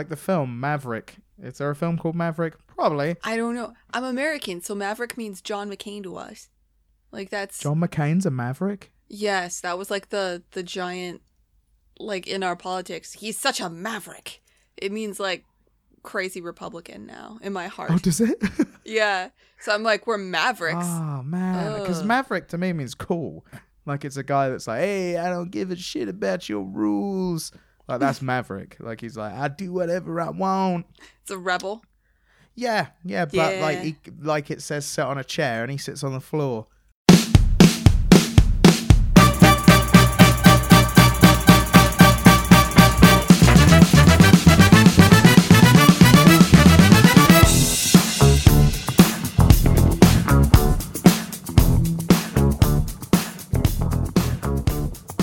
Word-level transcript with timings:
Like 0.00 0.08
the 0.08 0.16
film 0.16 0.58
Maverick. 0.58 1.16
Is 1.42 1.58
there 1.58 1.68
a 1.68 1.76
film 1.76 1.98
called 1.98 2.14
Maverick? 2.14 2.54
Probably. 2.66 3.16
I 3.22 3.36
don't 3.36 3.54
know. 3.54 3.74
I'm 3.92 4.02
American, 4.02 4.62
so 4.62 4.74
Maverick 4.74 5.18
means 5.18 5.42
John 5.42 5.68
McCain 5.70 6.02
to 6.04 6.16
us. 6.16 6.48
Like 7.12 7.28
that's 7.28 7.58
John 7.58 7.82
McCain's 7.82 8.24
a 8.24 8.30
Maverick. 8.30 8.92
yes, 9.10 9.60
that 9.60 9.76
was 9.76 9.90
like 9.90 10.08
the 10.08 10.42
the 10.52 10.62
giant 10.62 11.20
like 11.98 12.26
in 12.26 12.42
our 12.42 12.56
politics. 12.56 13.12
He's 13.12 13.38
such 13.38 13.60
a 13.60 13.68
maverick. 13.68 14.40
It 14.78 14.90
means 14.90 15.20
like 15.20 15.44
crazy 16.02 16.40
Republican 16.40 17.04
now 17.04 17.38
in 17.42 17.52
my 17.52 17.66
heart. 17.66 17.90
Oh, 17.92 17.98
does 17.98 18.22
it? 18.22 18.42
yeah. 18.86 19.28
So 19.60 19.74
I'm 19.74 19.82
like 19.82 20.06
we're 20.06 20.16
mavericks. 20.16 20.78
Ah, 20.80 21.18
oh 21.18 21.22
man, 21.24 21.78
because 21.78 22.02
Maverick 22.04 22.48
to 22.48 22.56
me 22.56 22.72
means 22.72 22.94
cool. 22.94 23.44
Like 23.84 24.06
it's 24.06 24.16
a 24.16 24.22
guy 24.22 24.48
that's 24.48 24.66
like, 24.66 24.80
hey, 24.80 25.18
I 25.18 25.28
don't 25.28 25.50
give 25.50 25.70
a 25.70 25.76
shit 25.76 26.08
about 26.08 26.48
your 26.48 26.62
rules. 26.62 27.52
Like 27.90 27.98
that's 27.98 28.22
Maverick. 28.22 28.76
Like 28.78 29.00
he's 29.00 29.16
like, 29.16 29.34
I 29.34 29.48
do 29.48 29.72
whatever 29.72 30.20
I 30.20 30.30
want. 30.30 30.86
It's 31.22 31.30
a 31.32 31.38
rebel. 31.38 31.84
Yeah, 32.54 32.86
yeah, 33.04 33.24
but 33.24 33.58
like 33.58 33.80
he, 33.80 33.96
like 34.20 34.48
it 34.52 34.62
says 34.62 34.86
sit 34.86 35.04
on 35.04 35.18
a 35.18 35.24
chair 35.24 35.64
and 35.64 35.72
he 35.72 35.78
sits 35.78 36.04
on 36.04 36.12
the 36.12 36.20
floor. 36.20 36.68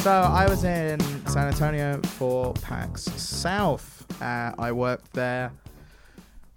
So 0.04 0.12
I 0.12 0.48
was 0.50 0.66
in 0.66 1.17
San 1.38 1.50
Antonio 1.50 2.02
for 2.02 2.52
PAX 2.54 3.04
South. 3.04 4.04
Uh, 4.20 4.54
I 4.58 4.72
worked 4.72 5.14
there 5.14 5.52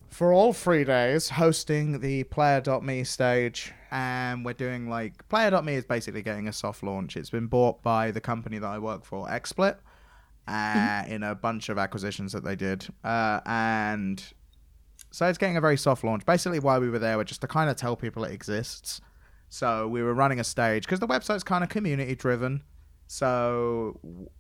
for 0.08 0.32
all 0.32 0.54
three 0.54 0.84
days 0.84 1.28
hosting 1.28 2.00
the 2.00 2.24
player.me 2.24 3.04
stage. 3.04 3.74
And 3.90 4.42
we're 4.42 4.54
doing 4.54 4.88
like 4.88 5.28
player.me 5.28 5.74
is 5.74 5.84
basically 5.84 6.22
getting 6.22 6.48
a 6.48 6.52
soft 6.54 6.82
launch. 6.82 7.18
It's 7.18 7.28
been 7.28 7.46
bought 7.46 7.82
by 7.82 8.10
the 8.10 8.22
company 8.22 8.56
that 8.56 8.66
i 8.66 8.78
work 8.78 9.04
for 9.04 9.26
xsplit 9.26 9.76
uh, 10.48 11.04
in 11.06 11.24
a 11.24 11.34
bunch 11.34 11.68
of 11.68 11.76
acquisitions 11.76 12.32
that 12.32 12.42
they 12.42 12.56
did. 12.56 12.88
Uh, 13.04 13.40
and 13.44 14.32
so 15.10 15.26
it's 15.26 15.36
getting 15.36 15.58
a 15.58 15.60
very 15.60 15.76
soft 15.76 16.04
launch. 16.04 16.24
Basically 16.24 16.58
why 16.58 16.78
we 16.78 16.88
were 16.88 16.98
there 16.98 17.18
was 17.18 17.26
just 17.26 17.42
to 17.42 17.46
kind 17.46 17.68
of 17.68 17.76
tell 17.76 17.96
people 17.96 18.24
it 18.24 18.32
exists. 18.32 19.02
So 19.50 19.86
we 19.86 20.02
were 20.02 20.14
running 20.14 20.40
a 20.40 20.44
stage 20.44 20.84
because 20.84 21.00
the 21.00 21.06
website's 21.06 21.44
kind 21.44 21.62
of 21.62 21.68
community 21.68 22.14
driven 22.14 22.62
so 23.12 23.98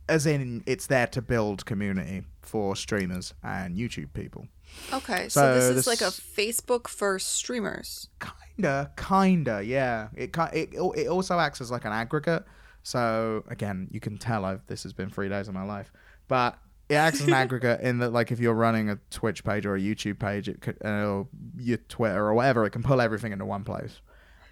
as 0.08 0.26
in 0.26 0.62
it's 0.64 0.86
there 0.86 1.08
to 1.08 1.20
build 1.20 1.66
community 1.66 2.22
for 2.40 2.76
streamers 2.76 3.34
and 3.42 3.76
youtube 3.76 4.12
people 4.14 4.46
Okay, 4.92 5.28
so, 5.28 5.40
So 5.40 5.54
this 5.54 5.64
is 5.64 5.74
this- 5.74 5.86
like 5.88 6.00
a 6.00 6.12
Facebook 6.14 6.86
for 6.86 7.18
streamers. 7.18 8.06
Kinda, 8.20 8.92
kinda, 8.96 9.64
yeah. 9.64 10.10
It 10.14 10.32
it 10.52 10.68
it 10.74 11.08
also 11.08 11.40
acts 11.40 11.60
as 11.60 11.72
like 11.72 11.84
an 11.84 11.90
aggregate. 11.92 12.44
So 12.84 13.42
again, 13.48 13.88
you 13.90 13.98
can 13.98 14.16
tell 14.16 14.44
I've 14.44 14.64
this 14.68 14.84
has 14.84 14.92
been 14.92 15.10
three 15.10 15.28
days 15.28 15.48
of 15.48 15.54
my 15.54 15.64
life, 15.64 15.92
but 16.28 16.56
it 16.88 16.94
acts 16.94 17.20
as 17.20 17.26
an 17.26 17.34
aggregate 17.44 17.80
in 17.80 17.98
that 17.98 18.12
like 18.12 18.30
if 18.30 18.38
you're 18.38 18.54
running 18.54 18.88
a 18.90 18.98
Twitch 19.10 19.42
page 19.42 19.66
or 19.66 19.74
a 19.74 19.80
YouTube 19.80 20.20
page, 20.20 20.48
it 20.48 20.60
could 20.60 20.76
or 20.84 21.26
your 21.58 21.78
Twitter 21.88 22.24
or 22.24 22.34
whatever, 22.34 22.64
it 22.64 22.70
can 22.70 22.84
pull 22.84 23.00
everything 23.00 23.32
into 23.32 23.44
one 23.44 23.64
place. 23.64 24.00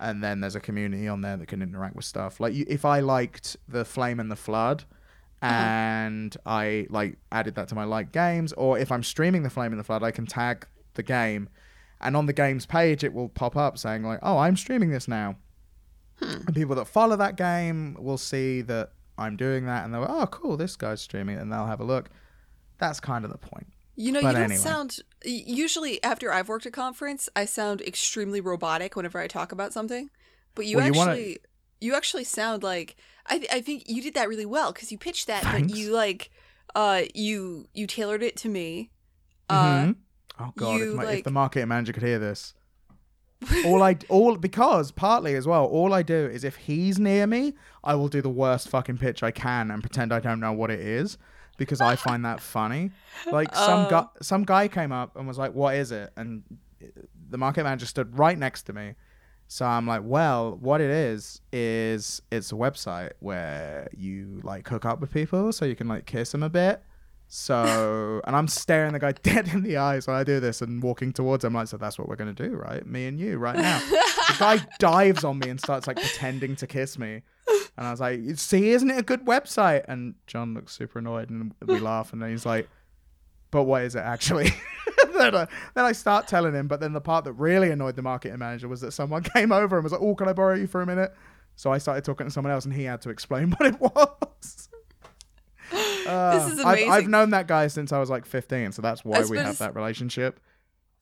And 0.00 0.22
then 0.22 0.40
there's 0.40 0.54
a 0.54 0.60
community 0.60 1.08
on 1.08 1.22
there 1.22 1.36
that 1.36 1.48
can 1.48 1.60
interact 1.60 1.96
with 1.96 2.04
stuff. 2.04 2.38
Like 2.40 2.54
you, 2.54 2.64
if 2.68 2.84
I 2.84 3.00
liked 3.00 3.56
the 3.66 3.84
Flame 3.84 4.20
in 4.20 4.28
the 4.28 4.36
Flood, 4.36 4.84
uh-huh. 5.42 5.54
and 5.54 6.36
I 6.46 6.86
like 6.90 7.16
added 7.30 7.54
that 7.56 7.68
to 7.68 7.74
my 7.74 7.84
like 7.84 8.12
games, 8.12 8.52
or 8.54 8.78
if 8.78 8.90
I'm 8.90 9.02
streaming 9.02 9.42
the 9.42 9.50
Flame 9.50 9.72
in 9.72 9.78
the 9.78 9.84
Flood, 9.84 10.02
I 10.02 10.10
can 10.10 10.26
tag 10.26 10.66
the 10.94 11.02
game, 11.02 11.48
and 12.00 12.16
on 12.16 12.26
the 12.26 12.32
game's 12.32 12.66
page 12.66 13.04
it 13.04 13.12
will 13.12 13.28
pop 13.28 13.56
up 13.56 13.78
saying 13.78 14.02
like, 14.02 14.18
"Oh, 14.22 14.38
I'm 14.38 14.56
streaming 14.56 14.90
this 14.90 15.08
now," 15.08 15.36
hmm. 16.20 16.42
and 16.46 16.54
people 16.54 16.74
that 16.76 16.86
follow 16.86 17.16
that 17.16 17.36
game 17.36 17.96
will 17.98 18.18
see 18.18 18.62
that 18.62 18.92
I'm 19.16 19.36
doing 19.36 19.66
that, 19.66 19.84
and 19.84 19.94
they'll, 19.94 20.06
"Oh, 20.08 20.26
cool, 20.26 20.56
this 20.56 20.76
guy's 20.76 21.00
streaming," 21.00 21.36
it," 21.36 21.40
and 21.40 21.52
they'll 21.52 21.66
have 21.66 21.80
a 21.80 21.84
look. 21.84 22.10
That's 22.78 23.00
kind 23.00 23.24
of 23.24 23.30
the 23.30 23.38
point. 23.38 23.66
You 24.00 24.12
know, 24.12 24.22
But 24.22 24.28
you 24.28 24.32
don't 24.34 24.42
anyway. 24.44 24.60
sound. 24.60 24.98
Usually, 25.24 26.00
after 26.04 26.32
I've 26.32 26.48
worked 26.48 26.66
a 26.66 26.70
conference, 26.70 27.28
I 27.34 27.46
sound 27.46 27.80
extremely 27.80 28.40
robotic 28.40 28.94
whenever 28.94 29.18
I 29.18 29.26
talk 29.26 29.50
about 29.50 29.72
something. 29.72 30.08
But 30.54 30.66
you 30.66 30.76
Well, 30.76 30.86
you 30.86 30.92
wanna- 30.92 31.10
actually, 31.10 31.38
you 31.80 31.94
actually 31.96 32.22
sound 32.24 32.62
like 32.62 32.94
I. 33.26 33.38
th- 33.38 33.50
I 33.52 33.60
think 33.60 33.88
you 33.88 34.00
did 34.00 34.14
that 34.14 34.28
really 34.28 34.46
well 34.46 34.72
because 34.72 34.92
you 34.92 34.98
pitched 34.98 35.26
that, 35.26 35.42
Thanks. 35.42 35.72
but 35.72 35.76
you 35.76 35.90
like, 35.90 36.30
uh, 36.76 37.02
you 37.12 37.66
you 37.74 37.88
tailored 37.88 38.22
it 38.22 38.36
to 38.36 38.48
me. 38.48 38.90
Uh, 39.50 39.82
Mhm. 39.86 39.96
oh 40.38 40.52
god, 40.56 40.74
if, 40.80 40.86
you, 40.86 40.94
my, 40.94 41.12
if 41.14 41.24
the 41.24 41.30
marketing 41.32 41.66
manager 41.68 41.92
could 41.92 42.04
hear 42.04 42.20
this. 42.20 42.54
all 43.64 43.82
I 43.82 43.96
all 44.08 44.36
because 44.36 44.92
partly 44.92 45.34
as 45.34 45.46
well, 45.46 45.64
all 45.64 45.92
I 45.92 46.02
do 46.02 46.26
is 46.26 46.44
if 46.44 46.54
he's 46.56 47.00
near 47.00 47.26
me, 47.26 47.54
I 47.82 47.96
will 47.96 48.08
do 48.08 48.20
the 48.22 48.28
worst 48.30 48.68
fucking 48.68 48.98
pitch 48.98 49.22
I 49.24 49.30
can 49.32 49.70
and 49.72 49.82
pretend 49.82 50.12
I 50.12 50.20
don't 50.20 50.38
know 50.40 50.52
what 50.52 50.70
it 50.70 50.80
is 50.80 51.18
because 51.58 51.82
I 51.82 51.96
find 51.96 52.24
that 52.24 52.40
funny. 52.40 52.90
Like 53.30 53.54
some 53.54 53.84
Oh. 53.86 53.90
guy 53.90 54.04
some 54.22 54.44
guy 54.44 54.68
came 54.68 54.90
up 54.92 55.14
and 55.16 55.28
was 55.28 55.36
like, 55.36 55.52
"What 55.52 55.74
is 55.74 55.92
it?" 55.92 56.10
and 56.16 56.42
uh, 56.82 56.86
the 57.28 57.36
market 57.36 57.64
manager 57.64 57.84
stood 57.84 58.18
right 58.18 58.38
next 58.38 58.62
to 58.62 58.72
me. 58.72 58.94
So 59.48 59.66
I'm 59.66 59.86
like, 59.86 60.02
"Well, 60.04 60.56
what 60.60 60.80
it 60.80 60.90
is 60.90 61.40
is 61.52 62.22
it's 62.30 62.52
a 62.52 62.54
website 62.54 63.12
where 63.20 63.88
you 63.96 64.40
like 64.42 64.66
hook 64.68 64.84
up 64.86 65.00
with 65.00 65.12
people 65.12 65.52
so 65.52 65.64
you 65.66 65.76
can 65.76 65.88
like 65.88 66.06
kiss 66.06 66.32
them 66.32 66.42
a 66.42 66.48
bit." 66.50 66.82
So, 67.30 68.20
and 68.26 68.34
I'm 68.34 68.48
staring 68.48 68.92
the 68.94 68.98
guy 68.98 69.12
dead 69.22 69.48
in 69.48 69.62
the 69.62 69.76
eyes 69.76 70.06
while 70.06 70.16
I 70.16 70.24
do 70.24 70.40
this 70.40 70.62
and 70.62 70.82
walking 70.82 71.12
towards 71.12 71.44
him. 71.44 71.52
Like, 71.54 71.68
so 71.68 71.76
that's 71.76 71.98
what 71.98 72.08
we're 72.08 72.16
going 72.16 72.34
to 72.34 72.48
do, 72.48 72.54
right? 72.56 72.86
Me 72.86 73.06
and 73.06 73.18
you 73.20 73.36
right 73.38 73.56
now. 73.56 73.78
the 73.80 74.36
guy 74.38 74.58
dives 74.78 75.24
on 75.24 75.38
me 75.38 75.50
and 75.50 75.60
starts 75.60 75.86
like 75.86 75.96
pretending 75.96 76.56
to 76.56 76.66
kiss 76.66 76.98
me. 76.98 77.22
And 77.78 77.86
I 77.86 77.92
was 77.92 78.00
like, 78.00 78.18
see, 78.34 78.70
isn't 78.70 78.90
it 78.90 78.98
a 78.98 79.02
good 79.02 79.24
website? 79.24 79.84
And 79.86 80.16
John 80.26 80.52
looks 80.52 80.76
super 80.76 80.98
annoyed 80.98 81.30
and 81.30 81.54
we 81.64 81.78
laugh. 81.90 82.12
And 82.12 82.20
then 82.20 82.30
he's 82.30 82.44
like, 82.44 82.68
but 83.52 83.62
what 83.62 83.82
is 83.84 83.94
it 83.94 84.00
actually? 84.00 84.50
then, 85.16 85.34
I, 85.36 85.46
then 85.74 85.84
I 85.84 85.92
start 85.92 86.26
telling 86.26 86.54
him. 86.54 86.66
But 86.66 86.80
then 86.80 86.92
the 86.92 87.00
part 87.00 87.24
that 87.26 87.34
really 87.34 87.70
annoyed 87.70 87.94
the 87.94 88.02
marketing 88.02 88.36
manager 88.40 88.66
was 88.66 88.80
that 88.80 88.90
someone 88.90 89.22
came 89.34 89.52
over 89.52 89.76
and 89.76 89.84
was 89.84 89.92
like, 89.92 90.02
oh, 90.02 90.16
can 90.16 90.28
I 90.28 90.32
borrow 90.32 90.56
you 90.56 90.66
for 90.66 90.82
a 90.82 90.86
minute? 90.86 91.14
So 91.54 91.72
I 91.72 91.78
started 91.78 92.04
talking 92.04 92.26
to 92.26 92.32
someone 92.32 92.52
else 92.52 92.64
and 92.64 92.74
he 92.74 92.82
had 92.82 93.00
to 93.02 93.10
explain 93.10 93.50
what 93.52 93.66
it 93.66 93.80
was. 93.80 94.68
Uh, 96.06 96.38
This 96.38 96.54
is 96.58 96.64
I've, 96.64 96.88
I've 96.88 97.08
known 97.08 97.30
that 97.30 97.46
guy 97.46 97.66
since 97.68 97.92
I 97.92 97.98
was 97.98 98.10
like 98.10 98.24
15, 98.26 98.72
so 98.72 98.82
that's 98.82 99.04
why 99.04 99.22
we 99.28 99.36
have 99.38 99.58
that 99.58 99.74
relationship. 99.76 100.40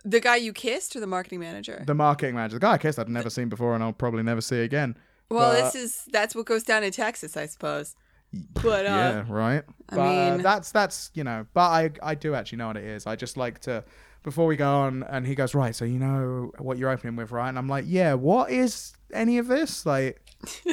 the 0.04 0.20
guy 0.20 0.36
you 0.36 0.52
kissed 0.52 0.94
or 0.96 1.00
the 1.00 1.06
marketing 1.06 1.40
manager? 1.40 1.82
The 1.86 1.94
marketing 1.94 2.34
manager, 2.34 2.56
the 2.56 2.60
guy 2.60 2.72
I 2.72 2.78
kissed, 2.78 2.98
I'd 2.98 3.08
never 3.08 3.30
seen 3.30 3.48
before, 3.48 3.74
and 3.74 3.82
I'll 3.84 3.92
probably 3.92 4.22
never 4.22 4.40
see 4.40 4.60
again. 4.60 4.96
Well, 5.30 5.52
but- 5.52 5.72
this 5.72 5.74
is 5.74 6.04
that's 6.12 6.34
what 6.34 6.46
goes 6.46 6.62
down 6.62 6.84
in 6.84 6.92
Texas, 6.92 7.36
I 7.36 7.46
suppose. 7.46 7.94
But 8.54 8.86
uh, 8.86 8.88
yeah, 8.88 9.24
right. 9.28 9.62
I 9.88 9.94
but 9.94 10.00
uh, 10.00 10.30
mean- 10.34 10.42
that's 10.42 10.72
that's 10.72 11.10
you 11.14 11.24
know, 11.24 11.46
but 11.54 11.60
I 11.70 11.90
I 12.02 12.14
do 12.14 12.34
actually 12.34 12.58
know 12.58 12.66
what 12.68 12.76
it 12.76 12.84
is. 12.84 13.06
I 13.06 13.16
just 13.16 13.36
like 13.36 13.60
to 13.60 13.84
before 14.22 14.46
we 14.46 14.56
go 14.56 14.68
on, 14.68 15.04
and 15.04 15.26
he 15.26 15.34
goes 15.36 15.54
right. 15.54 15.74
So 15.74 15.84
you 15.84 15.98
know 15.98 16.50
what 16.58 16.76
you're 16.78 16.90
opening 16.90 17.14
with, 17.16 17.30
right? 17.30 17.48
And 17.48 17.56
I'm 17.56 17.68
like, 17.68 17.84
yeah. 17.86 18.14
What 18.14 18.50
is 18.50 18.92
any 19.12 19.38
of 19.38 19.46
this? 19.46 19.86
Like, 19.86 20.20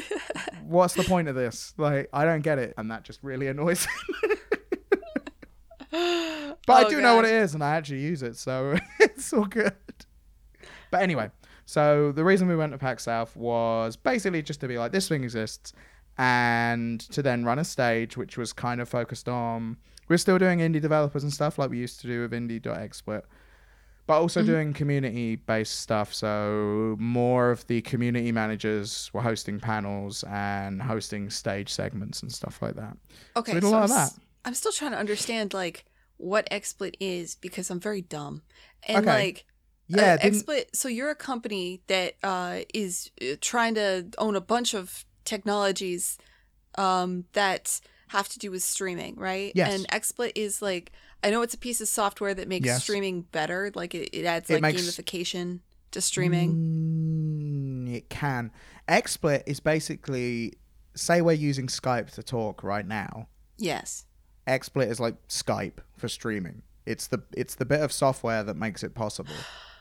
what's 0.64 0.96
the 0.96 1.03
point 1.03 1.28
of 1.28 1.35
this? 1.35 1.74
Like, 1.78 2.09
I 2.12 2.25
don't 2.25 2.41
get 2.41 2.58
it, 2.58 2.74
and 2.78 2.90
that 2.91 3.03
just 3.03 3.20
really 3.24 3.47
annoys 3.47 3.88
me. 4.24 4.35
But 5.91 6.68
I 6.68 6.84
Oh, 6.85 6.90
do 6.90 7.02
know 7.02 7.16
what 7.16 7.25
it 7.25 7.31
is, 7.31 7.53
and 7.53 7.64
I 7.64 7.75
actually 7.75 8.02
use 8.02 8.24
it, 8.24 8.35
so 8.38 8.75
it's 9.00 9.31
all 9.34 9.46
good. 9.46 9.74
But 10.90 11.02
anyway, 11.03 11.30
so 11.66 12.12
the 12.12 12.24
reason 12.24 12.47
we 12.47 12.56
went 12.56 12.72
to 12.74 12.78
PAX 12.78 13.03
South 13.03 13.35
was 13.35 13.96
basically 13.96 14.41
just 14.41 14.59
to 14.62 14.68
be 14.68 14.78
like, 14.78 14.91
this 14.91 15.07
thing 15.07 15.24
exists, 15.24 15.74
and 16.18 17.00
to 17.12 17.22
then 17.22 17.44
run 17.46 17.59
a 17.59 17.63
stage 17.63 18.18
which 18.18 18.38
was 18.38 18.53
kind 18.53 18.79
of 18.81 18.88
focused 18.90 19.28
on. 19.29 19.78
We're 20.09 20.18
still 20.18 20.38
doing 20.38 20.59
indie 20.59 20.81
developers 20.81 21.23
and 21.23 21.31
stuff 21.34 21.57
like 21.57 21.69
we 21.69 21.78
used 21.79 22.02
to 22.02 22.07
do 22.07 22.22
with 22.22 22.31
indie.XSplit, 22.34 23.23
but 24.05 24.20
also 24.20 24.41
Mm-hmm. 24.41 24.52
doing 24.52 24.73
community 24.73 25.37
based 25.37 25.79
stuff. 25.79 26.14
So 26.14 26.96
more 26.99 27.52
of 27.52 27.66
the 27.67 27.82
community 27.82 28.32
managers 28.32 29.09
were 29.14 29.22
hosting 29.22 29.59
panels 29.59 30.23
and 30.29 30.82
hosting 30.82 31.29
stage 31.29 31.70
segments 31.70 32.22
and 32.22 32.32
stuff 32.32 32.61
like 32.61 32.76
that. 32.76 32.97
Okay, 33.37 33.53
we 33.53 33.61
did 33.61 33.67
a 33.67 33.70
so 33.70 33.72
lot 33.72 33.78
I'm, 33.78 33.84
of 33.85 33.91
s- 33.91 34.14
that. 34.14 34.22
I'm 34.46 34.53
still 34.53 34.73
trying 34.73 34.91
to 34.91 34.97
understand 34.97 35.53
like 35.53 35.85
what 36.17 36.49
XSplit 36.52 36.96
is 36.99 37.35
because 37.35 37.70
I'm 37.70 37.79
very 37.79 38.02
dumb. 38.02 38.43
And 38.87 38.97
Okay. 39.08 39.08
like 39.08 39.46
Yeah, 39.88 40.14
uh, 40.14 40.18
didn't- 40.18 40.76
so 40.76 40.88
you're 40.88 41.09
a 41.09 41.16
company 41.16 41.82
that 41.88 42.16
uh 42.24 42.59
is 42.74 43.12
uh, 43.22 43.35
trying 43.41 43.76
to 43.76 44.08
own 44.18 44.35
a 44.35 44.41
bunch 44.41 44.74
of 44.74 45.06
technologies 45.26 46.18
um 46.78 47.26
that 47.34 47.80
have 48.09 48.30
to 48.30 48.40
do 48.40 48.52
with 48.52 48.62
streaming, 48.64 49.16
right? 49.16 49.52
Yes. 49.56 49.74
And 49.74 49.88
XSplit 49.90 50.32
is 50.35 50.62
like 50.62 50.91
I 51.24 51.30
know 51.32 51.41
it's 51.41 51.53
a 51.53 51.58
piece 51.58 51.82
of 51.82 51.88
software 51.88 52.34
that 52.34 52.47
makes 52.47 52.66
Yes. 52.66 52.84
streaming 52.84 53.22
better, 53.32 53.72
like 53.76 53.96
it, 53.96 54.09
it 54.14 54.26
adds 54.26 54.50
It 54.50 54.56
like 54.56 54.62
makes- 54.62 54.82
gamification 54.82 55.59
to 55.91 56.02
streaming. 56.02 56.56
Mm, 57.88 57.94
it 57.96 58.09
can. 58.09 58.52
XSplit 58.88 59.44
is 59.46 59.59
basically 59.59 60.53
say 60.96 61.22
we're 61.22 61.34
using 61.34 61.68
Skype 61.68 62.12
to 62.12 62.24
talk 62.24 62.64
right 62.64 62.88
now. 62.88 63.28
Yes. 63.58 64.06
XSplit 64.47 64.88
is 64.90 65.00
like 65.00 65.16
Skype 65.28 65.80
for 65.97 66.08
streaming. 66.08 66.62
It's 66.85 67.08
the 67.08 67.24
it's 67.32 67.56
the 67.56 67.66
bit 67.66 67.82
of 67.82 67.91
software 67.91 68.44
that 68.44 68.56
makes 68.58 68.84
it 68.84 68.94
possible. 68.96 69.34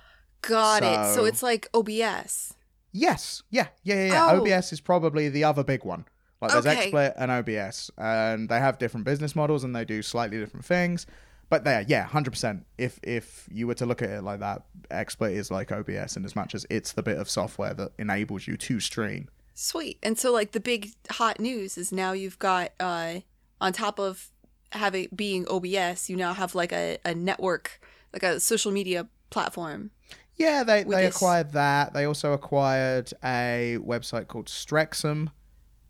Got 0.43 0.83
it. 0.83 1.15
So 1.15 1.21
So- 1.21 1.25
it's 1.25 1.43
like 1.43 1.69
OBS. 1.75 2.55
Yes, 2.95 3.43
yeah, 3.51 3.69
yeah, 3.85 3.95
yeah. 3.95 4.07
yeah. 4.13 4.29
Oh. 4.33 4.41
OBS 4.43 4.73
is 4.73 4.81
probably 4.81 5.29
the 5.31 5.45
other 5.45 5.65
big 5.65 5.83
one. 5.85 6.05
Like 6.43 6.51
there's 6.53 6.67
Okay. 6.67 6.91
XSplit 6.91 7.15
and 7.17 7.31
OBS, 7.31 7.91
and 7.97 8.49
they 8.49 8.59
have 8.59 8.77
different 8.79 9.07
business 9.07 9.35
models 9.37 9.65
and 9.65 9.75
they 9.75 9.85
do 9.85 10.03
slightly 10.03 10.39
different 10.39 10.67
things. 10.67 11.07
But 11.49 11.65
there, 11.65 11.85
yeah, 11.87 12.05
hundred 12.05 12.33
percent. 12.33 12.67
If 12.79 12.99
if 13.03 13.47
you 13.51 13.67
were 13.67 13.75
to 13.77 13.87
look 13.87 14.03
at 14.03 14.11
it 14.11 14.23
like 14.23 14.41
that, 14.41 14.63
XSplit 14.91 15.33
is 15.33 15.51
like 15.51 15.71
OBS, 15.73 16.17
in 16.17 16.25
as 16.25 16.35
much 16.37 16.55
as 16.55 16.67
it's 16.69 16.93
the 16.93 17.03
bit 17.03 17.17
of 17.19 17.31
software 17.31 17.73
that 17.75 17.93
enables 17.99 18.47
you 18.47 18.57
to 18.57 18.81
stream. 18.81 19.29
Sweet. 19.55 19.99
And 20.03 20.19
so 20.19 20.33
like 20.33 20.53
the 20.53 20.61
big 20.61 20.91
hot 21.11 21.39
news 21.39 21.79
is 21.79 21.93
now 21.93 22.13
you've 22.13 22.39
got 22.39 22.73
uh 22.81 23.21
on 23.61 23.73
top 23.73 23.99
of 24.01 24.31
having 24.73 25.09
being 25.15 25.47
OBS, 25.49 26.11
you 26.11 26.17
now 26.17 26.33
have 26.35 26.55
like 26.55 26.73
a, 26.73 26.99
a 27.05 27.15
network, 27.15 27.81
like 28.13 28.23
a 28.23 28.41
social 28.41 28.73
media 28.73 29.07
platform. 29.31 29.91
Yeah, 30.37 30.65
they, 30.65 30.83
they 30.85 31.07
this- 31.07 31.17
acquired 31.17 31.53
that. 31.53 31.93
They 31.95 32.05
also 32.05 32.33
acquired 32.33 33.13
a 33.23 33.79
website 33.81 34.29
called 34.29 34.47
Strexm, 34.47 35.31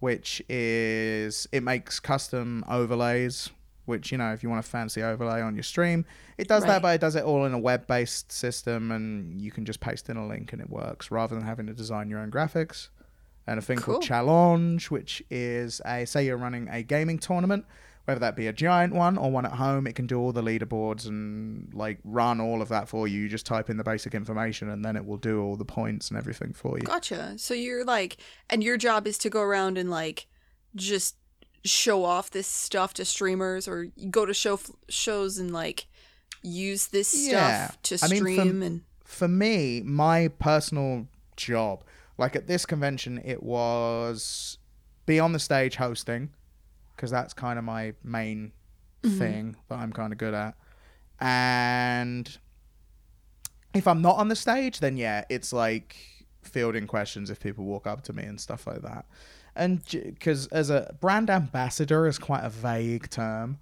which 0.01 0.43
is 0.49 1.49
it 1.53 1.63
makes 1.63 2.01
custom 2.01 2.65
overlays. 2.69 3.51
Which 3.85 4.13
you 4.13 4.19
know, 4.19 4.33
if 4.33 4.45
you 4.45 4.49
want 4.49 4.65
a 4.65 4.69
fancy 4.69 5.03
overlay 5.03 5.41
on 5.43 5.57
your 5.57 5.65
stream, 5.65 6.05
it 6.39 6.47
does 6.47 6.63
Right. 6.63 6.69
that, 6.69 6.83
but 6.83 6.95
it 6.95 7.01
does 7.01 7.17
it 7.17 7.25
all 7.25 7.45
in 7.47 7.53
a 7.53 7.59
web-based 7.59 8.31
system, 8.31 8.93
and 8.93 9.41
you 9.43 9.51
can 9.51 9.65
just 9.65 9.81
paste 9.81 10.09
in 10.09 10.17
a 10.17 10.25
link 10.25 10.53
and 10.53 10.63
it 10.63 10.71
works, 10.71 11.11
rather 11.11 11.35
than 11.35 11.45
having 11.45 11.67
to 11.67 11.73
design 11.73 12.09
your 12.09 12.21
own 12.21 12.31
graphics. 12.31 12.91
And 13.45 13.59
a 13.59 13.63
thing 13.63 13.79
called 13.79 14.05
Challonge, 14.05 14.89
which 14.89 15.21
is 15.31 15.81
a 15.85 16.05
say 16.05 16.25
you're 16.25 16.37
running 16.37 16.69
a 16.69 16.85
gaming 16.85 17.19
tournament, 17.19 17.65
whether 18.05 18.21
that 18.21 18.35
be 18.35 18.47
a 18.49 18.53
giant 18.53 18.95
one 18.95 19.17
or 19.17 19.31
one 19.31 19.47
at 19.47 19.53
home, 19.53 19.87
it 19.87 19.95
can 19.95 20.07
do 20.07 20.19
all 20.19 20.33
the 20.33 20.43
leaderboards 20.43 21.07
and 21.07 21.73
like 21.73 21.99
run 22.05 22.41
all 22.41 22.61
of 22.61 22.69
that 22.69 22.89
for 22.89 23.07
you. 23.07 23.21
You 23.21 23.29
just 23.29 23.47
type 23.47 23.71
in 23.71 23.77
the 23.77 23.85
basic 23.85 24.15
information 24.15 24.69
and 24.69 24.85
then 24.85 24.97
it 24.97 25.05
will 25.07 25.17
do 25.19 25.41
all 25.43 25.57
the 25.57 25.65
points 25.65 26.09
and 26.09 26.19
everything 26.19 26.53
for 26.53 26.77
you. 26.79 26.85
Gotcha. 26.85 27.35
So 27.39 27.55
you're 27.55 27.85
like, 27.85 28.17
and 28.51 28.63
your 28.65 28.77
job 28.77 29.07
is 29.07 29.19
to 29.19 29.31
go 29.31 29.41
around 29.41 29.79
and 29.79 29.89
like 29.91 30.27
just 30.75 31.17
show 31.65 32.05
off 32.05 32.31
this 32.31 32.49
stuff 32.49 32.93
to 32.95 33.05
streamers, 33.05 33.69
or 33.69 33.87
go 34.11 34.27
to 34.27 34.35
show 34.35 34.59
shows 34.89 35.39
and 35.39 35.53
like 35.53 35.87
use 36.43 36.89
this 36.89 37.15
Yeah. 37.17 37.69
stuff 37.69 37.83
to 37.83 37.99
I 38.03 38.09
mean, 38.09 38.19
stream 38.19 38.63
and 38.63 38.81
For 39.05 39.29
me, 39.29 39.81
my 39.85 40.27
personal 40.41 41.07
job, 41.37 41.85
like 42.19 42.35
at 42.35 42.49
this 42.49 42.67
convention, 42.67 43.21
it 43.25 43.45
was 43.45 44.59
be 45.07 45.21
on 45.21 45.33
the 45.33 45.39
stage 45.39 45.77
hosting 45.77 46.31
because 46.97 47.11
that's 47.11 47.33
kind 47.35 47.59
of 47.59 47.65
my 47.65 47.95
main 48.05 48.53
Mhm. 49.03 49.19
thing 49.19 49.57
that 49.69 49.79
I'm 49.79 49.93
kind 49.93 50.13
of 50.13 50.19
good 50.19 50.35
at. 50.35 50.55
And 51.21 52.39
if 53.75 53.87
I'm 53.87 54.03
not 54.03 54.17
on 54.17 54.29
the 54.29 54.37
stage, 54.37 54.81
then 54.81 54.97
yeah, 54.97 55.25
it's 55.29 55.53
like 55.53 55.97
fielding 56.43 56.87
questions 56.87 57.31
if 57.31 57.41
people 57.41 57.65
walk 57.65 57.87
up 57.87 58.03
to 58.03 58.13
me 58.13 58.25
and 58.25 58.41
stuff 58.41 58.67
like 58.67 58.83
that. 58.83 59.07
And 59.55 59.85
because 59.91 60.47
as 60.49 60.71
a 60.71 60.95
brand 61.01 61.31
ambassador 61.31 62.07
is 62.07 62.19
quite 62.19 62.43
a 62.45 62.49
vague 62.51 63.11
term, 63.11 63.59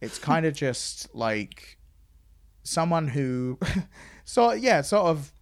it's 0.00 0.18
kind 0.30 0.46
of 0.46 0.54
just 0.54 1.14
like 1.14 1.78
someone 2.64 3.08
who, 3.08 3.58
so 4.24 4.52
yeah, 4.52 4.80
sort 4.80 5.06
of 5.06 5.32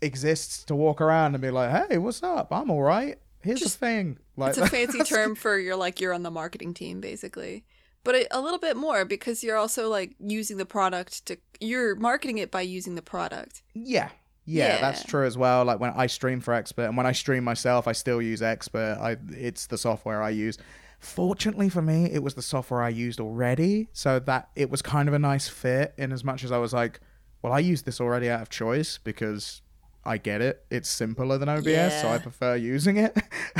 exists 0.00 0.64
to 0.64 0.74
walk 0.74 1.00
around 1.00 1.34
and 1.34 1.42
be 1.42 1.50
like, 1.50 1.88
"Hey, 1.90 1.98
what's 1.98 2.22
up? 2.22 2.52
I'm 2.52 2.70
all 2.70 2.82
right. 2.82 3.18
Here's 3.42 3.60
Just- 3.60 3.80
the 3.80 3.86
thing." 3.86 4.18
Like 4.36 4.50
it's 4.50 4.58
a 4.58 4.66
fancy 4.68 5.00
term 5.00 5.34
for 5.34 5.58
you're 5.58 5.76
like 5.76 6.00
you're 6.00 6.14
on 6.14 6.22
the 6.22 6.30
marketing 6.30 6.72
team 6.74 7.00
basically 7.00 7.64
but 8.04 8.14
a, 8.14 8.38
a 8.38 8.40
little 8.40 8.58
bit 8.58 8.76
more 8.76 9.04
because 9.04 9.42
you're 9.42 9.56
also 9.56 9.88
like 9.88 10.14
using 10.20 10.56
the 10.56 10.64
product 10.64 11.26
to 11.26 11.36
you're 11.60 11.96
marketing 11.96 12.38
it 12.38 12.50
by 12.50 12.60
using 12.62 12.94
the 12.94 13.02
product 13.02 13.62
Yeah. 13.74 14.10
Yeah, 14.50 14.80
that's 14.80 15.04
true 15.04 15.26
as 15.26 15.36
well. 15.36 15.66
Like 15.66 15.78
when 15.78 15.92
I 15.94 16.06
stream 16.06 16.40
for 16.40 16.54
XSplit 16.54 16.86
and 16.88 16.96
when 16.96 17.04
I 17.04 17.12
stream 17.12 17.44
myself, 17.44 17.86
I 17.86 17.92
still 17.92 18.22
use 18.22 18.40
XSplit. 18.40 18.98
I 18.98 19.18
it's 19.36 19.66
the 19.66 19.76
software 19.76 20.22
I 20.22 20.30
use. 20.30 20.56
Fortunately 21.00 21.68
for 21.68 21.82
me, 21.82 22.06
it 22.10 22.22
was 22.22 22.32
the 22.32 22.40
software 22.40 22.82
I 22.82 22.88
used 22.88 23.20
already, 23.20 23.88
so 23.92 24.18
that 24.20 24.48
it 24.56 24.70
was 24.70 24.80
kind 24.80 25.06
of 25.06 25.12
a 25.12 25.18
nice 25.18 25.48
fit 25.48 25.92
in 25.98 26.12
as 26.12 26.24
much 26.24 26.44
as 26.44 26.50
I 26.50 26.56
was 26.56 26.72
like, 26.72 27.00
well, 27.42 27.52
I 27.52 27.58
use 27.58 27.82
this 27.82 28.00
already 28.00 28.30
out 28.30 28.40
of 28.40 28.48
choice 28.48 28.98
because 29.04 29.60
I 30.08 30.16
get 30.16 30.40
it. 30.40 30.64
It's 30.70 30.88
simpler 30.88 31.36
than 31.36 31.50
OBS, 31.50 32.00
so 32.00 32.08
I 32.08 32.16
prefer 32.16 32.56
using 32.56 32.96
it. 32.96 33.14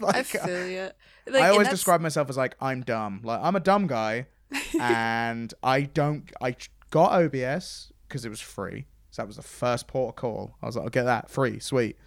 uh, 0.00 0.06
i 0.08 0.22
feel 0.22 0.66
you 0.66 0.88
like, 1.26 1.42
I 1.42 1.50
always 1.50 1.68
describe 1.68 2.00
myself 2.00 2.30
as 2.30 2.36
like 2.38 2.56
I'm 2.62 2.80
dumb. 2.80 3.20
Like 3.22 3.40
I'm 3.42 3.56
a 3.56 3.60
dumb 3.60 3.86
guy, 3.86 4.26
and 4.80 5.52
I 5.62 5.82
don't. 5.82 6.30
I 6.40 6.56
got 6.90 7.12
OBS 7.12 7.92
because 8.08 8.24
it 8.24 8.30
was 8.30 8.40
free. 8.40 8.86
So 9.10 9.20
that 9.20 9.26
was 9.26 9.36
the 9.36 9.42
first 9.42 9.86
port 9.86 10.14
of 10.14 10.16
call. 10.16 10.56
I 10.62 10.66
was 10.66 10.76
like, 10.76 10.84
I'll 10.84 10.90
get 10.90 11.04
that 11.04 11.30
free, 11.30 11.58
sweet. 11.58 11.98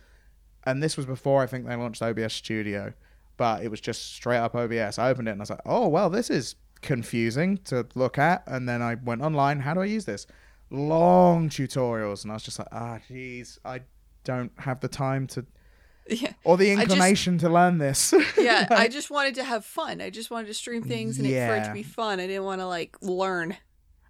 And 0.64 0.82
this 0.82 0.98
was 0.98 1.06
before 1.06 1.44
I 1.44 1.46
think 1.46 1.68
they 1.68 1.76
launched 1.76 2.02
OBS 2.02 2.34
Studio, 2.34 2.94
but 3.38 3.64
it 3.64 3.70
was 3.70 3.80
just 3.80 4.14
straight 4.14 4.38
up 4.38 4.56
OBS. 4.56 4.98
I 4.98 5.12
opened 5.12 5.28
it 5.28 5.32
and 5.32 5.42
I 5.42 5.44
was 5.44 5.50
like, 5.52 5.62
oh 5.66 5.88
well, 5.88 6.10
this 6.10 6.32
is 6.32 6.56
confusing 6.82 7.58
to 7.66 7.86
look 7.94 8.18
at. 8.18 8.42
And 8.48 8.68
then 8.68 8.82
I 8.82 8.96
went 8.96 9.22
online. 9.22 9.60
How 9.60 9.76
do 9.76 9.82
I 9.82 9.86
use 9.86 10.06
this? 10.06 10.26
Long 10.72 11.50
tutorials, 11.50 12.24
and 12.24 12.32
I 12.32 12.36
was 12.36 12.44
just 12.44 12.60
like, 12.60 12.68
ah, 12.72 13.00
jeez, 13.10 13.58
I 13.66 13.82
don't 14.24 14.52
have 14.60 14.80
the 14.82 14.88
time 14.88 15.26
to 15.28 15.46
yeah 16.10 16.34
or 16.44 16.58
the 16.58 16.66
just- 16.66 16.82
inclination 16.82 17.38
to 17.38 17.50
learn 17.50 17.78
this. 17.78 18.14
yeah 18.38 18.68
i 18.72 18.88
just 18.88 19.10
wanted 19.12 19.36
to 19.36 19.44
have 19.44 19.64
fun 19.64 20.02
i 20.02 20.10
just 20.10 20.30
wanted 20.30 20.48
to 20.48 20.54
stream 20.54 20.84
things 20.84 21.18
and 21.20 21.28
it, 21.28 21.48
for 21.48 21.56
it 21.56 21.64
to 21.64 21.72
be 21.72 21.84
fun 21.84 22.20
i 22.20 22.28
didn't 22.28 22.44
want 22.44 22.60
to 22.60 22.68
like 22.68 22.98
learn 23.02 23.56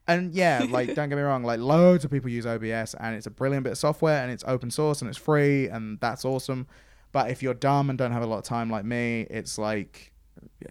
And 0.08 0.34
yeah, 0.34 0.66
like 0.70 0.96
don't 0.96 1.10
get 1.10 1.16
me 1.18 1.22
wrong, 1.22 1.44
like 1.44 1.60
loads 1.60 2.04
of 2.04 2.10
people 2.10 2.30
use 2.32 2.46
OBS 2.48 2.96
and 2.96 3.16
it's 3.16 3.28
a 3.28 3.30
brilliant 3.30 3.64
bit 3.66 3.74
of 3.74 3.78
software 3.78 4.24
and 4.24 4.32
it's 4.32 4.44
open 4.48 4.72
source 4.72 5.02
and 5.02 5.10
it's 5.10 5.20
free 5.20 5.68
and 5.70 6.00
that's 6.00 6.26
awesome. 6.26 6.66
But 7.12 7.30
if 7.30 7.44
you're 7.44 7.54
dumb 7.54 7.90
and 7.92 7.98
don't 8.00 8.12
have 8.12 8.24
a 8.24 8.26
lot 8.26 8.40
of 8.40 8.44
time 8.44 8.72
like 8.72 8.86
me, 8.86 9.28
it's 9.30 9.60
like 9.60 10.12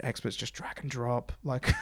XSplit's 0.03 0.35
just 0.35 0.55
drag 0.55 0.81
and 0.81 0.91
drop. 0.91 1.31
Like 1.45 1.73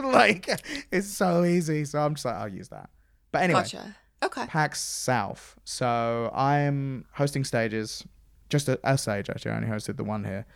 like 0.00 0.48
it's 0.90 1.06
so 1.06 1.44
easy. 1.44 1.84
So 1.84 2.00
I'm 2.00 2.14
just 2.14 2.24
like, 2.24 2.34
I'll 2.34 2.48
use 2.52 2.70
that. 2.70 2.90
But 3.36 3.42
anyway, 3.44 3.60
gotcha 3.60 3.96
okay 4.22 4.46
PAX 4.46 4.80
South. 4.80 5.56
So 5.64 6.30
I'm 6.34 7.04
hosting 7.12 7.44
stages, 7.44 8.04
just 8.48 8.68
a, 8.68 8.78
a 8.84 8.96
stage 8.98 9.28
actually. 9.30 9.52
I 9.52 9.56
only 9.56 9.68
hosted 9.68 9.96
the 9.96 10.04
one 10.04 10.24
here. 10.24 10.46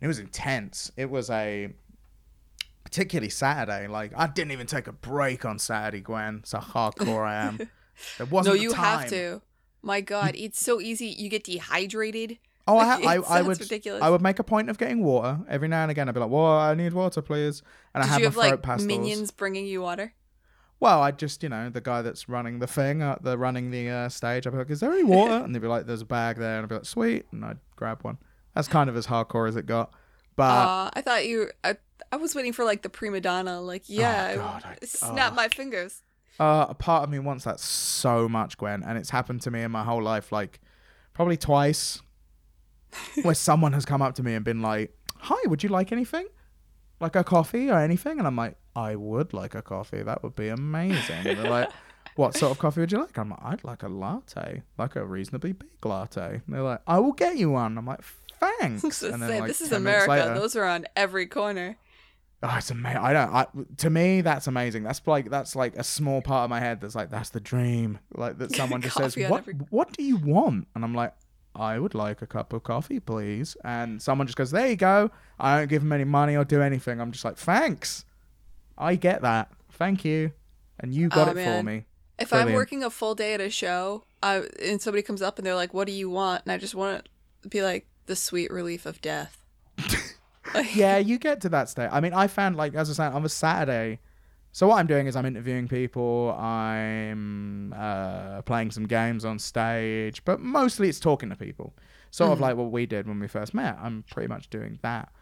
It 0.00 0.06
was 0.06 0.18
intense. 0.18 0.90
It 0.96 1.10
was 1.10 1.30
a 1.30 1.68
particularly 2.84 3.30
Saturday. 3.30 3.86
Like 3.86 4.12
I 4.16 4.26
didn't 4.26 4.52
even 4.52 4.66
take 4.66 4.86
a 4.86 4.92
break 4.92 5.44
on 5.44 5.58
Saturday, 5.58 6.00
Gwen. 6.00 6.42
So 6.44 6.58
hardcore 6.58 7.26
I 7.26 7.36
am. 7.46 7.58
There 8.18 8.26
wasn't 8.26 8.56
no 8.56 8.60
you 8.60 8.72
have 8.72 9.08
to 9.10 9.40
my 9.80 10.00
god 10.00 10.34
it's 10.34 10.58
so 10.58 10.80
easy 10.80 11.06
you 11.06 11.28
get 11.28 11.44
dehydrated 11.44 12.38
Oh, 12.66 12.76
I, 12.78 12.84
ha- 12.86 13.00
I, 13.06 13.38
I 13.38 13.42
would. 13.42 13.60
ridiculous. 13.60 14.02
I 14.02 14.10
would 14.10 14.22
make 14.22 14.38
a 14.38 14.44
point 14.44 14.70
of 14.70 14.78
getting 14.78 15.04
water 15.04 15.38
every 15.48 15.68
now 15.68 15.82
and 15.82 15.90
again. 15.90 16.08
I'd 16.08 16.14
be 16.14 16.20
like, 16.20 16.30
"Well, 16.30 16.46
I 16.46 16.74
need 16.74 16.92
water, 16.94 17.20
please," 17.20 17.62
and 17.94 18.02
I 18.02 18.06
have 18.06 18.18
you 18.20 18.24
my 18.24 18.26
have 18.26 18.34
throat 18.34 18.50
like 18.52 18.62
pastels. 18.62 18.86
minions 18.86 19.30
bringing 19.30 19.66
you 19.66 19.82
water 19.82 20.14
Well, 20.80 21.00
I 21.02 21.12
just, 21.12 21.42
you 21.42 21.48
know, 21.48 21.70
the 21.70 21.80
guy 21.80 22.02
that's 22.02 22.28
running 22.28 22.58
the 22.58 22.66
thing, 22.66 23.00
uh, 23.02 23.16
the 23.20 23.38
running 23.38 23.70
the 23.70 23.88
uh, 23.88 24.08
stage. 24.08 24.46
I'd 24.46 24.50
be 24.50 24.58
like, 24.58 24.70
"Is 24.70 24.80
there 24.80 24.92
any 24.92 25.04
water?" 25.04 25.32
and 25.44 25.54
they'd 25.54 25.62
be 25.62 25.68
like, 25.68 25.86
"There's 25.86 26.02
a 26.02 26.06
bag 26.06 26.36
there," 26.36 26.56
and 26.56 26.64
I'd 26.64 26.68
be 26.68 26.74
like, 26.74 26.84
"Sweet," 26.84 27.26
and 27.32 27.44
I'd 27.44 27.58
grab 27.76 28.02
one. 28.02 28.18
That's 28.54 28.68
kind 28.68 28.90
of 28.90 28.96
as 28.96 29.06
hardcore 29.06 29.48
as 29.48 29.56
it 29.56 29.66
got. 29.66 29.92
But 30.36 30.44
uh, 30.50 30.90
I 30.94 31.00
thought 31.00 31.26
you. 31.26 31.50
I, 31.62 31.76
I 32.12 32.16
was 32.16 32.34
waiting 32.34 32.52
for 32.52 32.64
like 32.64 32.82
the 32.82 32.88
prima 32.90 33.20
donna. 33.20 33.60
Like, 33.60 33.84
yeah, 33.86 34.32
Oh, 34.34 34.38
God, 34.38 34.64
I- 34.64 34.84
snap 34.84 35.32
oh. 35.32 35.36
my 35.36 35.48
fingers. 35.48 36.02
uh, 36.40 36.66
a 36.68 36.74
part 36.74 37.04
of 37.04 37.10
me 37.10 37.18
wants 37.20 37.44
that 37.44 37.60
so 37.60 38.28
much, 38.28 38.58
Gwen, 38.58 38.82
and 38.82 38.98
it's 38.98 39.10
happened 39.10 39.40
to 39.42 39.50
me 39.50 39.62
in 39.62 39.70
my 39.70 39.84
whole 39.84 40.02
life, 40.02 40.32
like 40.32 40.60
probably 41.14 41.36
twice, 41.36 42.02
where 43.22 43.34
someone 43.36 43.72
has 43.72 43.84
come 43.84 44.02
up 44.02 44.14
to 44.16 44.22
me 44.22 44.34
and 44.34 44.44
been 44.44 44.60
like, 44.60 44.92
"Hi, 45.18 45.38
would 45.48 45.62
you 45.62 45.68
like 45.68 45.92
anything? 45.92 46.26
Like 47.04 47.16
a 47.16 47.24
coffee 47.24 47.70
or 47.70 47.78
anything?" 47.78 48.18
And 48.18 48.26
I'm 48.26 48.36
like, 48.36 48.56
"I 48.74 48.96
would 48.96 49.32
like 49.32 49.54
a 49.54 49.62
coffee. 49.62 50.02
That 50.02 50.22
would 50.22 50.34
be 50.34 50.48
amazing." 50.48 51.26
And 51.26 51.38
they're 51.38 51.50
like. 51.50 51.70
What 52.16 52.36
sort 52.36 52.52
of 52.52 52.58
coffee 52.60 52.78
would 52.80 52.92
you 52.92 53.00
like? 53.00 53.18
I'm 53.18 53.30
like, 53.30 53.40
I'd 53.42 53.64
like 53.64 53.82
a 53.82 53.88
latte, 53.88 54.62
like 54.78 54.94
a 54.94 55.04
reasonably 55.04 55.50
big 55.50 55.84
latte. 55.84 56.42
And 56.46 56.54
they're 56.54 56.62
like, 56.62 56.80
I 56.86 57.00
will 57.00 57.10
get 57.24 57.36
you 57.38 57.50
one. 57.50 57.76
I'm 57.76 57.86
like, 57.86 58.02
thanks. 58.38 58.82
This 58.86 59.02
is, 59.02 59.12
And 59.14 59.20
then, 59.20 59.40
like, 59.40 59.48
this 59.48 59.60
is 59.60 59.72
America. 59.72 60.10
later- 60.12 60.34
Those 60.34 60.54
are 60.54 60.64
on 60.64 60.84
every 60.94 61.26
corner. 61.26 61.76
Oh, 62.40 62.54
it's 62.56 62.70
amazing. 62.70 62.98
I 62.98 63.12
don't. 63.14 63.34
I, 63.34 63.46
to 63.78 63.90
me, 63.90 64.20
that's 64.20 64.46
amazing. 64.46 64.84
That's 64.84 65.00
like 65.06 65.28
that's 65.28 65.56
like 65.56 65.74
a 65.76 65.82
small 65.82 66.22
part 66.22 66.44
of 66.44 66.50
my 66.50 66.60
head 66.60 66.80
that's 66.80 66.94
like 66.94 67.10
that's 67.10 67.30
the 67.30 67.40
dream. 67.40 67.98
Like 68.14 68.38
that 68.38 68.54
someone 68.60 68.80
just 68.80 68.96
says, 68.96 69.16
"What? 69.16 69.38
every- 69.38 69.54
What 69.70 69.92
do 69.96 70.04
you 70.04 70.18
want?" 70.18 70.68
And 70.76 70.84
I'm 70.84 70.94
like, 70.94 71.14
"I 71.54 71.78
would 71.78 71.94
like 71.94 72.22
a 72.22 72.26
cup 72.26 72.52
of 72.52 72.62
coffee, 72.62 73.00
please." 73.00 73.56
And 73.64 74.00
someone 74.02 74.26
just 74.26 74.36
goes, 74.36 74.50
"There 74.50 74.66
you 74.66 74.76
go." 74.76 75.10
I 75.38 75.58
don't 75.58 75.68
give 75.68 75.82
them 75.82 75.92
any 75.92 76.04
money 76.04 76.36
or 76.36 76.44
do 76.44 76.62
anything. 76.62 77.00
I'm 77.00 77.12
just 77.12 77.24
like, 77.24 77.36
"Thanks." 77.36 78.04
I 78.76 78.96
get 78.96 79.22
that. 79.22 79.50
Thank 79.72 80.04
you. 80.04 80.32
And 80.80 80.92
you 80.92 81.08
got 81.08 81.28
Oh, 81.28 81.30
it 81.32 81.44
for 81.44 81.62
me. 81.62 81.86
If 82.18 82.32
I'm 82.32 82.52
working 82.52 82.82
a 82.84 82.90
full 82.90 83.14
day 83.14 83.34
at 83.34 83.40
a 83.40 83.50
show, 83.50 84.04
I, 84.22 84.42
and 84.62 84.80
somebody 84.80 85.02
comes 85.02 85.22
up 85.22 85.38
and 85.38 85.46
they're 85.46 85.54
like, 85.54 85.74
"What 85.74 85.86
do 85.86 85.92
you 85.92 86.10
want?" 86.10 86.42
and 86.44 86.52
I 86.52 86.58
just 86.58 86.74
want 86.74 87.08
to 87.42 87.48
be 87.48 87.62
like, 87.62 87.86
"The 88.06 88.16
sweet 88.16 88.50
relief 88.52 88.86
of 88.86 89.00
death." 89.00 89.44
Yeah, 90.74 90.98
you 90.98 91.18
get 91.18 91.40
to 91.40 91.48
that 91.48 91.68
state. 91.68 91.88
I 91.90 92.00
mean, 92.00 92.12
I 92.12 92.26
found 92.28 92.54
like 92.56 92.74
as 92.74 92.88
I 92.90 92.92
said 92.92 93.12
on 93.12 93.24
a 93.24 93.28
Saturday, 93.28 93.98
So 94.54 94.68
what 94.68 94.76
I'm 94.76 94.86
doing 94.86 95.08
is 95.08 95.16
I'm 95.16 95.26
interviewing 95.26 95.66
people, 95.66 96.30
I'm 96.38 97.72
uh, 97.76 98.40
playing 98.42 98.70
some 98.70 98.86
games 98.86 99.24
on 99.24 99.40
stage, 99.40 100.24
but 100.24 100.38
mostly 100.38 100.88
it's 100.88 101.00
talking 101.00 101.28
to 101.30 101.34
people. 101.34 101.74
Sort 102.12 102.30
of 102.30 102.38
Mhm. 102.38 102.42
like 102.42 102.56
what 102.56 102.70
we 102.70 102.86
did 102.86 103.08
when 103.08 103.18
we 103.18 103.26
first 103.26 103.52
met. 103.52 103.76
I'm 103.82 104.04
pretty 104.12 104.28
much 104.28 104.48
doing 104.50 104.78
that. 104.82 105.12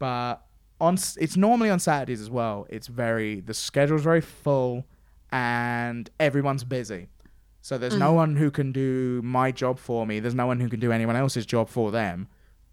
But 0.00 0.44
on 0.80 0.94
it's 0.94 1.36
normally 1.36 1.70
on 1.70 1.78
Saturdays 1.78 2.20
as 2.20 2.30
well. 2.30 2.66
It's 2.68 2.88
very 2.88 3.38
the 3.38 3.54
schedule's 3.54 4.02
very 4.02 4.20
full 4.20 4.86
and 5.30 6.10
everyone's 6.18 6.64
busy. 6.64 7.06
So 7.60 7.78
there's 7.78 7.96
no 7.96 8.10
Mhm. 8.10 8.16
one 8.16 8.36
who 8.36 8.50
can 8.50 8.72
do 8.72 9.22
my 9.22 9.52
job 9.52 9.78
for 9.78 10.04
me. 10.04 10.18
There's 10.18 10.34
no 10.34 10.48
one 10.48 10.58
who 10.58 10.68
can 10.68 10.80
do 10.80 10.90
anyone 10.90 11.14
else's 11.14 11.46
job 11.46 11.68
for 11.68 11.92
them. 11.92 12.26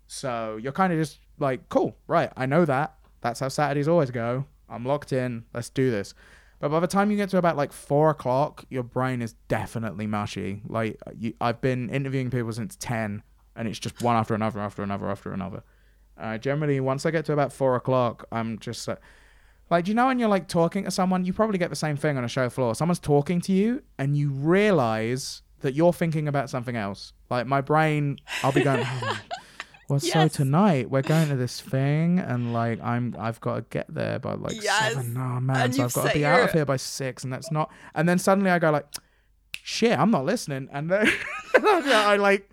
So 0.08 0.58
you're 0.60 0.72
kind 0.72 0.92
of 0.92 0.98
just 0.98 1.20
like, 1.38 1.70
cool, 1.70 1.96
right? 2.08 2.32
I 2.36 2.48
know 2.48 2.66
that. 2.66 2.96
That's 3.22 3.40
how 3.40 3.50
Saturdays 3.50 3.88
always 3.88 4.10
go. 4.10 4.46
I'm 4.70 4.86
locked 4.86 5.14
in. 5.14 5.46
Let's 5.54 5.70
do 5.70 5.92
this. 5.92 6.14
But 6.60 6.70
by 6.70 6.80
the 6.80 6.88
time 6.88 7.12
you 7.12 7.18
get 7.18 7.30
to 7.30 7.38
about 7.38 7.56
like 7.56 7.72
four 7.72 8.10
o'clock, 8.10 8.66
your 8.70 8.84
brain 8.84 9.22
is 9.22 9.34
definitely 9.48 10.08
mushy. 10.08 10.62
Like 10.68 11.00
you, 11.18 11.34
I've 11.40 11.62
been 11.62 11.90
interviewing 11.90 12.32
people 12.32 12.52
since 12.52 12.76
ten, 12.76 13.22
and 13.56 13.68
it's 13.68 13.80
just 13.80 14.02
one 14.02 14.16
after 14.16 14.34
another, 14.34 14.60
after 14.60 14.82
another, 14.82 15.10
after 15.10 15.32
another. 15.32 15.64
Uh, 16.18 16.38
generally, 16.38 16.80
once 16.80 17.06
I 17.06 17.12
get 17.12 17.26
to 17.26 17.34
about 17.34 17.54
four 17.54 17.76
o'clock, 17.76 18.26
I'm 18.32 18.58
just 18.58 18.88
like, 18.88 19.00
like, 19.70 19.86
do 19.86 19.92
you 19.92 19.96
know 19.96 20.08
when 20.08 20.18
you're 20.18 20.30
like 20.30 20.48
talking 20.48 20.86
to 20.86 20.92
someone? 20.92 21.26
You 21.26 21.34
probably 21.34 21.60
get 21.60 21.70
the 21.70 21.76
same 21.76 21.96
thing 21.96 22.18
on 22.18 22.24
a 22.24 22.30
show 22.30 22.50
floor. 22.50 22.74
Someone's 22.74 23.00
talking 23.00 23.40
to 23.42 23.52
you, 23.52 23.84
and 24.00 24.18
you 24.18 24.32
realize 24.32 25.44
that 25.60 25.74
you're 25.76 25.94
thinking 25.94 26.28
about 26.28 26.50
something 26.50 26.76
else. 26.76 27.14
Like 27.30 27.46
my 27.46 27.62
brain, 27.62 28.20
I'll 28.44 28.52
be 28.52 28.64
going. 28.64 28.86
"Oh, 29.90 29.94
well, 29.94 30.00
so 30.00 30.28
tonight 30.28 30.90
we're 30.90 31.02
going 31.02 31.30
to 31.30 31.36
this 31.36 31.62
thing, 31.62 32.20
and 32.20 32.54
like 32.54 32.82
I'm, 32.84 33.16
I've 33.18 33.40
got 33.42 33.56
to 33.56 33.62
get 33.70 33.86
there 33.94 34.20
by 34.20 34.34
like 34.34 34.62
Yes. 34.62 34.94
seven. 34.94 35.16
Oh 35.18 35.40
man, 35.40 35.72
so 35.72 35.86
I've 35.86 35.94
got 35.94 36.08
to 36.10 36.14
be 36.14 36.26
out 36.26 36.42
of 36.42 36.52
here 36.52 36.66
by 36.66 36.76
six, 36.78 37.24
and 37.24 37.32
that's 37.32 37.52
not. 37.52 37.72
And 37.96 38.08
then 38.08 38.20
suddenly 38.20 38.52
I 38.52 38.60
go 38.60 38.70
like, 38.72 38.86
shit, 39.64 39.98
I'm 39.98 40.12
not 40.12 40.26
listening, 40.26 40.68
and 40.72 40.90
then 40.90 41.08
I 41.56 42.18
like 42.18 42.50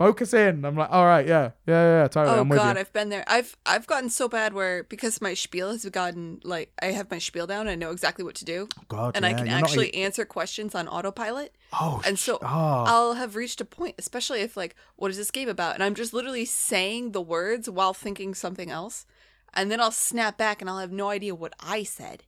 focus 0.00 0.32
in. 0.32 0.64
I'm 0.64 0.76
like, 0.76 0.90
all 0.90 1.04
right, 1.04 1.26
yeah, 1.26 1.50
yeah, 1.66 2.00
yeah, 2.00 2.08
totally. 2.08 2.38
Oh 2.38 2.40
I'm 2.40 2.48
with 2.48 2.58
god, 2.58 2.76
you. 2.76 2.80
I've 2.80 2.92
been 2.92 3.10
there. 3.10 3.24
I've 3.26 3.54
I've 3.66 3.86
gotten 3.86 4.08
so 4.08 4.28
bad 4.28 4.54
where 4.54 4.84
because 4.84 5.20
my 5.20 5.34
spiel 5.34 5.70
has 5.70 5.84
gotten 5.84 6.40
like 6.42 6.72
I 6.82 6.86
have 6.86 7.10
my 7.10 7.18
spiel 7.18 7.46
down. 7.46 7.68
I 7.68 7.74
know 7.74 7.90
exactly 7.90 8.24
what 8.24 8.34
to 8.36 8.44
do, 8.44 8.68
God, 8.88 9.14
and 9.14 9.26
I 9.26 9.34
can 9.34 9.46
you're 9.46 9.56
actually 9.56 9.90
even- 9.90 10.00
answer 10.00 10.24
questions 10.24 10.74
on 10.74 10.88
autopilot. 10.88 11.54
oh, 11.74 12.00
and 12.04 12.18
so 12.18 12.38
oh. 12.42 12.84
I'll 12.86 13.14
have 13.14 13.36
reached 13.36 13.60
a 13.60 13.64
point, 13.66 13.96
especially 13.98 14.40
if 14.40 14.56
like, 14.56 14.74
what 14.96 15.10
is 15.10 15.18
this 15.18 15.30
game 15.30 15.48
about? 15.48 15.74
And 15.74 15.84
I'm 15.84 15.94
just 15.94 16.14
literally 16.14 16.46
saying 16.46 17.12
the 17.12 17.20
words 17.20 17.68
while 17.68 17.92
thinking 17.92 18.34
something 18.34 18.70
else, 18.70 19.04
and 19.52 19.70
then 19.70 19.80
I'll 19.80 19.92
snap 19.92 20.38
back 20.38 20.62
and 20.62 20.70
I'll 20.70 20.78
have 20.78 20.92
no 20.92 21.10
idea 21.10 21.34
what 21.34 21.52
I 21.60 21.82
said. 21.82 22.24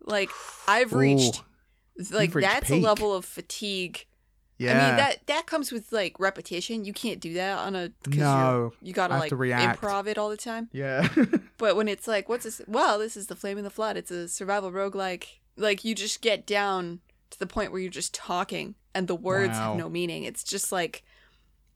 Like 0.00 0.30
I've 0.66 0.92
reached, 0.92 1.42
like 2.10 2.34
reached 2.34 2.50
that's 2.50 2.70
a 2.70 2.76
level 2.76 3.14
of 3.14 3.24
fatigue. 3.24 4.06
Yeah. 4.58 4.70
I 4.84 4.86
mean 4.88 4.96
that 4.96 5.26
that 5.26 5.46
comes 5.46 5.72
with 5.72 5.92
like 5.92 6.18
repetition. 6.20 6.84
You 6.84 6.92
can't 6.92 7.20
do 7.20 7.34
that 7.34 7.58
on 7.58 7.74
a 7.74 7.90
No, 8.08 8.72
You 8.82 8.92
gotta 8.92 9.14
like 9.18 9.30
improv 9.32 10.06
it 10.06 10.18
all 10.18 10.30
the 10.30 10.36
time. 10.36 10.68
yeah. 10.72 11.08
But 11.58 11.76
when 11.76 11.86
it's 11.88 12.08
like, 12.08 12.28
what's 12.28 12.44
this? 12.44 12.60
Well, 12.66 12.98
this 12.98 13.16
is 13.16 13.28
the 13.28 13.36
Flame 13.36 13.58
in 13.58 13.64
the 13.64 13.70
Flood. 13.70 13.96
It's 13.96 14.10
a 14.10 14.28
survival 14.28 14.70
roguelike. 14.72 14.94
Like 14.94 15.40
like 15.56 15.84
you 15.84 15.94
just 15.94 16.20
get 16.20 16.46
down 16.46 17.00
to 17.30 17.38
the 17.38 17.46
point 17.46 17.70
where 17.72 17.80
you're 17.80 17.90
just 17.90 18.12
talking 18.14 18.74
and 18.94 19.06
the 19.08 19.14
words 19.14 19.52
Wow. 19.58 19.70
have 19.70 19.76
no 19.78 19.88
meaning. 19.88 20.24
It's 20.24 20.42
just 20.44 20.72
like 20.72 21.04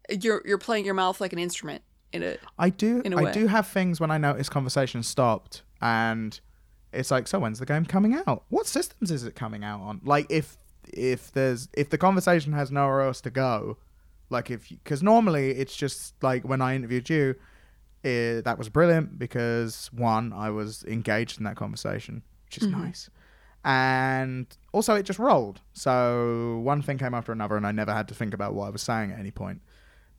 you're 0.08 0.42
you're 0.44 0.58
playing 0.58 0.84
your 0.84 0.94
mouth 0.94 1.20
like 1.20 1.32
an 1.32 1.38
instrument 1.38 1.82
in 2.12 2.22
a 2.22 2.36
I 2.58 2.70
do. 2.70 3.02
a 3.04 3.16
I 3.16 3.32
do 3.32 3.46
have 3.46 3.66
things 3.68 4.00
when 4.00 4.10
I 4.10 4.18
notice 4.18 4.48
conversation 4.48 5.02
stopped, 5.02 5.62
and 5.82 6.38
it's 6.92 7.10
like, 7.10 7.28
so 7.28 7.38
when's 7.38 7.58
the 7.58 7.66
game 7.66 7.84
coming 7.84 8.14
out? 8.14 8.44
What 8.48 8.66
systems 8.66 9.10
is 9.10 9.24
it 9.24 9.34
coming 9.34 9.62
out 9.62 9.80
on? 9.80 10.00
Like, 10.04 10.26
if 10.30 10.56
if 10.92 11.32
there's 11.32 11.68
if 11.74 11.90
the 11.90 11.98
conversation 11.98 12.52
has 12.52 12.70
nowhere 12.70 13.02
else 13.02 13.20
to 13.22 13.30
go, 13.30 13.76
like 14.30 14.50
if 14.50 14.68
because 14.68 15.02
normally 15.02 15.50
it's 15.52 15.76
just 15.76 16.14
like 16.22 16.44
when 16.46 16.60
I 16.60 16.74
interviewed 16.74 17.08
you, 17.10 17.34
it, 18.02 18.42
that 18.42 18.58
was 18.58 18.68
brilliant 18.68 19.18
because 19.18 19.90
one, 19.92 20.32
I 20.32 20.50
was 20.50 20.84
engaged 20.84 21.38
in 21.38 21.44
that 21.44 21.56
conversation, 21.56 22.22
which 22.46 22.58
is 22.58 22.68
Mhm. 22.68 22.80
nice. 22.82 23.10
And 23.64 24.46
also, 24.72 24.94
it 24.94 25.02
just 25.02 25.18
rolled. 25.18 25.60
So 25.72 26.60
one 26.62 26.80
thing 26.80 26.96
came 26.96 27.12
after 27.12 27.32
another, 27.32 27.56
and 27.56 27.66
I 27.66 27.72
never 27.72 27.92
had 27.92 28.06
to 28.08 28.14
think 28.14 28.32
about 28.32 28.54
what 28.54 28.66
I 28.66 28.70
was 28.70 28.82
saying 28.82 29.10
at 29.12 29.18
any 29.18 29.30
point. 29.32 29.60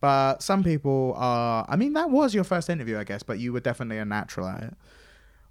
But 0.00 0.42
some 0.42 0.62
people 0.62 1.14
are. 1.16 1.64
I 1.68 1.76
mean, 1.76 1.94
that 1.94 2.10
was 2.10 2.34
your 2.34 2.44
first 2.44 2.70
interview, 2.70 2.98
I 2.98 3.04
guess, 3.04 3.22
but 3.22 3.38
you 3.38 3.52
were 3.52 3.60
definitely 3.60 3.98
a 3.98 4.04
natural 4.04 4.46
at 4.46 4.62
it. 4.62 4.74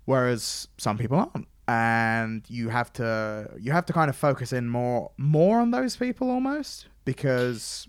Whereas 0.05 0.67
some 0.77 0.97
people 0.97 1.17
aren't, 1.17 1.47
and 1.69 2.43
you 2.49 2.69
have 2.69 2.91
to 2.93 3.49
you 3.59 3.71
have 3.71 3.85
to 3.85 3.93
kind 3.93 4.09
of 4.09 4.15
focus 4.15 4.51
in 4.53 4.67
more 4.67 5.11
more 5.17 5.59
on 5.59 5.69
those 5.71 5.95
people 5.95 6.29
almost 6.31 6.87
because 7.05 7.87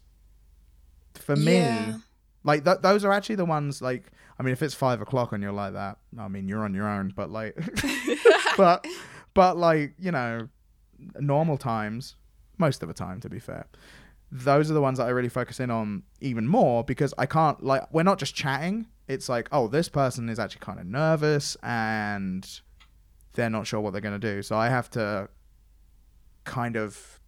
for 1.15 1.35
me, 1.37 1.55
Yeah. 1.57 1.97
like 2.45 2.65
th- 2.65 2.79
those 2.83 3.05
are 3.05 3.13
actually 3.13 3.35
the 3.37 3.45
ones. 3.45 3.83
Like, 3.83 4.11
I 4.39 4.43
mean, 4.43 4.53
if 4.53 4.63
it's 4.63 4.75
five 4.75 5.01
o'clock 5.01 5.33
and 5.33 5.43
you're 5.43 5.53
like 5.53 5.73
that, 5.75 5.99
I 6.19 6.29
mean, 6.29 6.49
you're 6.49 6.65
on 6.65 6.73
your 6.75 6.89
own. 6.89 7.13
But 7.15 7.31
like, 7.31 7.55
but 8.57 8.87
but 9.35 9.57
like 9.57 9.95
you 9.99 10.13
know 10.13 10.49
normal 11.19 11.57
times 11.57 12.17
most 12.59 12.83
of 12.83 12.89
the 12.89 12.95
time 12.95 13.21
to 13.21 13.29
be 13.31 13.39
fair 13.39 13.65
those 14.31 14.71
are 14.71 14.75
the 14.75 14.83
ones 14.83 14.99
that 14.99 15.07
i 15.07 15.09
really 15.09 15.31
focus 15.31 15.59
in 15.59 15.71
on 15.71 16.03
even 16.21 16.47
more 16.47 16.85
because 16.85 17.15
i 17.17 17.25
can't 17.25 17.65
like 17.65 17.83
we're 17.91 18.03
not 18.03 18.19
just 18.19 18.35
chatting 18.35 18.87
it's 19.09 19.27
like 19.29 19.49
oh 19.51 19.67
this 19.67 19.89
person 19.89 20.29
is 20.29 20.39
actually 20.39 20.61
kind 20.61 20.79
of 20.79 20.85
nervous 20.87 21.57
and 21.63 22.61
they're 23.35 23.51
not 23.51 23.67
sure 23.67 23.81
what 23.81 23.93
they're 23.93 24.01
going 24.01 24.19
to 24.21 24.35
do 24.35 24.43
so 24.43 24.57
i 24.57 24.69
have 24.69 24.89
to 24.91 25.29
kind 26.45 26.77
of 26.77 27.21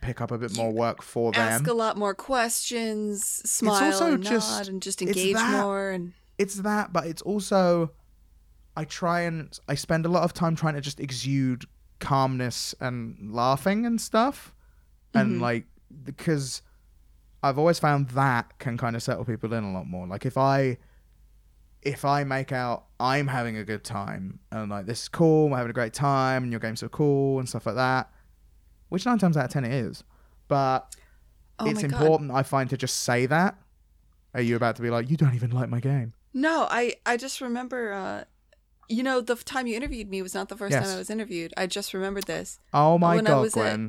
pick 0.00 0.20
up 0.20 0.30
a 0.30 0.38
bit 0.38 0.56
more 0.56 0.72
work 0.72 1.00
for 1.02 1.32
them 1.32 1.40
Ask 1.40 1.66
a 1.68 1.72
lot 1.72 1.96
more 1.96 2.14
questions, 2.14 3.24
smile 3.48 3.84
also 3.84 4.14
and 4.14 4.22
just- 4.22 4.50
nod, 4.50 4.68
and 4.68 4.82
just 4.82 5.00
engage 5.00 5.34
that- 5.34 5.62
more. 5.62 5.90
And 5.90 6.12
it's 6.38 6.56
that, 6.56 6.92
but 6.92 7.06
it's 7.06 7.22
also 7.22 7.92
I 8.76 8.84
try 8.84 9.20
and 9.20 9.56
I 9.68 9.76
spend 9.76 10.04
a 10.04 10.08
lot 10.08 10.24
of 10.24 10.32
time 10.34 10.56
trying 10.56 10.74
to 10.74 10.80
just 10.80 10.98
exude 10.98 11.66
calmness 12.00 12.74
and 12.80 13.32
laughing 13.32 13.86
and 13.86 14.00
stuff, 14.00 14.52
and 15.14 15.36
Mhm. 15.36 15.40
like 15.40 15.66
because 16.02 16.60
I've 17.40 17.56
always 17.58 17.78
found 17.78 18.08
that 18.10 18.58
can 18.58 18.76
kind 18.76 18.96
of 18.96 19.02
settle 19.04 19.24
people 19.24 19.52
in 19.54 19.62
a 19.62 19.72
lot 19.72 19.86
more. 19.86 20.06
Like 20.08 20.26
if 20.26 20.36
I 20.36 20.78
if 21.82 22.04
I 22.04 22.24
make 22.24 22.50
out 22.50 22.86
I'm 23.12 23.26
having 23.28 23.56
a 23.56 23.64
good 23.64 23.84
time 23.84 24.38
and 24.50 24.70
like 24.70 24.86
this 24.86 25.02
is 25.02 25.08
cool, 25.08 25.48
we're 25.50 25.56
having 25.58 25.70
a 25.70 25.74
great 25.80 25.92
time, 25.94 26.42
and 26.44 26.50
your 26.52 26.60
game's 26.60 26.80
so 26.80 26.88
cool 26.88 27.38
and 27.38 27.48
stuff 27.48 27.66
like 27.66 27.74
that, 27.76 28.10
which 28.88 29.04
nine 29.06 29.18
times 29.18 29.36
out 29.36 29.44
of 29.46 29.50
ten 29.50 29.64
it 29.64 29.72
is, 29.72 30.04
but 30.48 30.94
oh 31.58 31.66
it's 31.70 31.82
my 31.82 31.88
god, 31.88 32.00
important 32.00 32.30
I 32.30 32.42
find 32.42 32.68
to 32.70 32.76
just 32.76 32.96
say 33.08 33.26
that. 33.26 33.56
Are 34.34 34.40
you 34.40 34.56
about 34.56 34.74
to 34.76 34.82
be 34.82 34.90
like, 34.90 35.08
you 35.10 35.16
don't 35.16 35.34
even 35.34 35.50
like 35.50 35.68
my 35.68 35.80
game? 35.80 36.12
no, 36.32 36.66
I 36.70 36.94
I 37.06 37.16
just 37.16 37.40
remember. 37.40 37.92
uh 37.92 38.24
you 38.86 39.02
know, 39.02 39.22
the 39.22 39.34
time 39.36 39.66
you 39.66 39.74
interviewed 39.76 40.10
me 40.10 40.20
was 40.20 40.34
not 40.34 40.50
the 40.50 40.56
first 40.58 40.72
Yes. 40.72 40.84
time 40.84 40.94
I 40.94 40.98
was 40.98 41.08
interviewed. 41.08 41.54
I 41.56 41.66
just 41.66 41.94
remembered 41.94 42.24
this. 42.24 42.58
Oh 42.74 42.98
my 42.98 43.14
When 43.16 43.26
I 43.26 43.30
god, 43.30 43.40
was 43.40 43.56
at- 43.56 43.80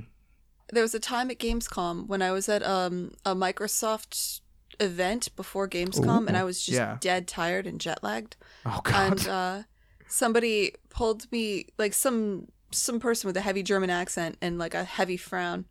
there 0.71 0.81
was 0.87 0.95
a 0.95 0.99
time 1.01 1.29
at 1.29 1.37
Gamescom 1.37 2.07
when 2.07 2.21
I 2.21 2.31
was 2.31 2.47
at 2.47 2.63
um 2.63 3.11
a 3.25 3.35
Microsoft 3.35 4.39
event 4.79 5.35
before 5.35 5.67
Gamescom 5.67 6.27
and 6.27 6.35
I 6.37 6.43
was 6.43 6.63
just 6.63 6.77
yeah. 6.77 6.97
dead 6.99 7.27
tired 7.27 7.67
and 7.67 7.79
jet 7.79 8.03
lagged. 8.03 8.35
Oh 8.65 8.81
god. 8.83 9.11
And 9.11 9.27
uh 9.27 9.63
somebody 10.07 10.73
pulled 10.89 11.31
me 11.31 11.67
like 11.77 11.93
some 11.93 12.47
some 12.71 12.99
person 12.99 13.27
with 13.27 13.37
a 13.37 13.41
heavy 13.41 13.63
German 13.63 13.89
accent 13.89 14.37
and 14.41 14.57
like 14.57 14.73
a 14.73 14.83
heavy 14.83 15.17
frown 15.17 15.65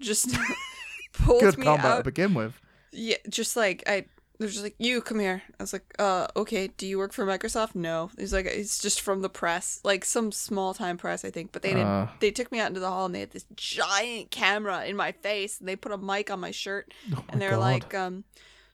just 0.00 0.36
pulled 1.12 1.40
Good 1.40 1.58
me 1.58 1.64
combo 1.64 1.98
to 1.98 2.04
begin 2.04 2.34
with. 2.34 2.60
Yeah, 2.92 3.16
just 3.28 3.56
like 3.56 3.82
I 3.86 4.06
they're 4.40 4.48
just 4.48 4.62
like, 4.62 4.74
you 4.78 5.02
come 5.02 5.20
here. 5.20 5.42
I 5.60 5.62
was 5.62 5.74
like, 5.74 5.84
uh, 5.98 6.26
okay, 6.34 6.68
do 6.68 6.86
you 6.86 6.96
work 6.96 7.12
for 7.12 7.26
Microsoft? 7.26 7.74
No. 7.74 8.10
He's 8.18 8.32
like, 8.32 8.46
it's 8.46 8.78
just 8.78 9.02
from 9.02 9.20
the 9.20 9.28
press, 9.28 9.80
like 9.84 10.02
some 10.02 10.32
small 10.32 10.72
time 10.72 10.96
press, 10.96 11.26
I 11.26 11.30
think. 11.30 11.52
But 11.52 11.60
they 11.60 11.74
didn't. 11.74 11.86
Uh. 11.86 12.08
they 12.20 12.30
took 12.30 12.50
me 12.50 12.58
out 12.58 12.68
into 12.68 12.80
the 12.80 12.88
hall 12.88 13.04
and 13.04 13.14
they 13.14 13.20
had 13.20 13.32
this 13.32 13.44
giant 13.54 14.30
camera 14.30 14.86
in 14.86 14.96
my 14.96 15.12
face 15.12 15.60
and 15.60 15.68
they 15.68 15.76
put 15.76 15.92
a 15.92 15.98
mic 15.98 16.30
on 16.30 16.40
my 16.40 16.52
shirt 16.52 16.90
Oh 17.12 17.16
my 17.16 17.24
and 17.28 17.42
they're 17.42 17.50
god. 17.50 17.60
like, 17.60 17.94
um, 17.94 18.24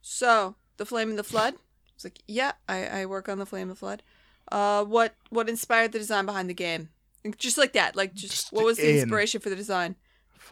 so 0.09 0.55
the 0.77 0.87
flame 0.87 1.11
in 1.11 1.17
the 1.17 1.25
flood. 1.25 1.55
I 1.55 1.59
was 1.97 2.05
like, 2.05 2.21
yeah, 2.29 2.53
I, 2.69 2.87
I 2.87 3.07
work 3.07 3.29
on 3.29 3.39
the 3.39 3.47
flame 3.47 3.63
in 3.63 3.69
the 3.71 3.75
flood. 3.75 4.03
Uh, 4.53 4.85
what 4.85 5.15
what 5.31 5.49
inspired 5.49 5.91
the 5.93 5.99
design 5.99 6.27
behind 6.27 6.49
the 6.49 6.55
game? 6.55 6.91
Just 7.39 7.59
like 7.59 7.73
that, 7.73 7.97
like 7.97 8.15
just, 8.15 8.33
Just 8.33 8.53
what 8.53 8.65
was 8.65 8.77
the 8.77 8.89
in. 8.89 8.97
inspiration 9.01 9.41
for 9.41 9.49
the 9.51 9.57
design? 9.57 9.97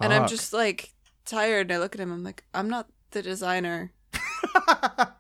And 0.01 0.13
I'm 0.13 0.27
just 0.27 0.53
like 0.53 0.93
tired. 1.25 1.67
And 1.71 1.73
I 1.73 1.79
look 1.79 1.95
at 1.95 2.01
him. 2.01 2.11
I'm 2.11 2.25
like, 2.25 2.43
I'm 2.53 2.69
not 2.69 2.89
the 3.13 3.23
designer. 3.23 3.93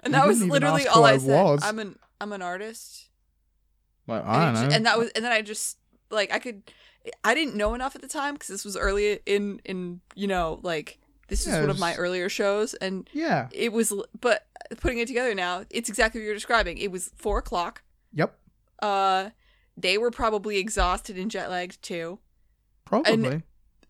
And 0.00 0.14
that 0.14 0.26
was 0.26 0.42
literally 0.44 0.86
all 0.86 1.04
I 1.04 1.14
I 1.14 1.18
said. 1.18 1.42
was. 1.44 1.60
I'm 1.64 1.78
an 1.80 1.98
I'm 2.20 2.32
an 2.32 2.42
artist. 2.42 3.08
like, 4.06 4.24
I 4.24 4.50
it 4.50 4.52
don't 4.52 4.62
ju- 4.62 4.68
know. 4.68 4.76
and 4.76 4.86
that 4.86 4.98
was 4.98 5.10
and 5.16 5.24
then 5.24 5.32
I 5.32 5.42
just 5.42 5.78
like 6.10 6.32
I 6.32 6.38
could 6.38 6.62
I 7.24 7.34
didn't 7.34 7.56
know 7.56 7.74
enough 7.74 7.96
at 7.96 8.02
the 8.02 8.08
time 8.08 8.34
because 8.34 8.48
this 8.48 8.64
was 8.64 8.76
early 8.76 9.18
in 9.26 9.60
in 9.64 10.00
you 10.14 10.28
know 10.28 10.60
like 10.62 10.98
this 11.28 11.46
was 11.46 11.54
Yeah, 11.54 11.60
one 11.60 11.70
it 11.70 11.72
of 11.72 11.78
my 11.78 11.94
earlier 11.96 12.28
shows 12.28 12.74
and 12.74 13.08
yeah. 13.12 13.48
it 13.52 13.72
was 13.72 13.92
but 14.20 14.46
putting 14.80 14.98
it 14.98 15.08
together 15.08 15.34
now 15.34 15.64
it's 15.70 15.88
exactly 15.88 16.20
what 16.20 16.24
you're 16.26 16.34
describing. 16.34 16.78
It 16.78 16.90
was 16.90 17.10
four 17.16 17.38
o'clock. 17.38 17.82
Yep. 18.12 18.36
Uh, 18.80 19.30
they 19.76 19.98
were 19.98 20.10
probably 20.10 20.58
exhausted 20.58 21.16
and 21.18 21.30
jet 21.30 21.50
lagged 21.50 21.82
too. 21.82 22.18
Probably. 22.84 23.42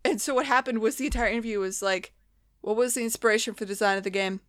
And 0.05 0.21
so 0.21 0.35
what 0.35 0.47
happened 0.47 0.79
was 0.81 0.97
the 0.97 1.07
entire 1.07 1.29
interview 1.29 1.59
was 1.59 1.83
like, 1.83 2.13
"What 2.61 2.77
was 2.77 2.95
the 2.95 3.03
inspiration 3.03 3.55
for 3.55 3.65
the 3.65 3.69
design 3.69 3.99
of 3.99 4.05
the 4.05 4.11
game?" 4.11 4.41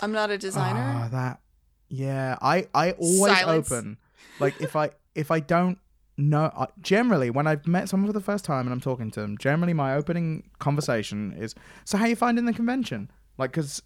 I'm 0.00 0.12
not 0.12 0.30
a 0.30 0.38
designer. 0.38 1.02
Ah, 1.04 1.08
that. 1.10 1.40
Yeah, 1.88 2.36
I 2.40 2.68
I 2.74 2.92
always 2.92 3.36
Silence. 3.38 3.72
open. 3.72 3.96
Like 4.38 4.60
if 4.60 4.76
I 4.76 4.90
if 5.14 5.30
I 5.30 5.40
don't 5.40 5.78
I, 6.18 6.66
generally 6.80 7.30
when 7.30 7.46
I've 7.46 7.66
met 7.66 7.88
someone 7.88 8.08
for 8.08 8.12
the 8.12 8.24
first 8.24 8.44
time 8.44 8.66
and 8.66 8.72
I'm 8.72 8.80
talking 8.80 9.10
to 9.12 9.20
them, 9.20 9.38
generally 9.38 9.72
my 9.72 9.94
opening 9.94 10.50
conversation 10.58 11.32
is, 11.38 11.54
"So 11.84 11.96
how 11.96 12.06
you 12.06 12.16
finding 12.16 12.44
the 12.44 12.52
convention?" 12.52 13.10
Like, 13.38 13.52
because 13.52 13.82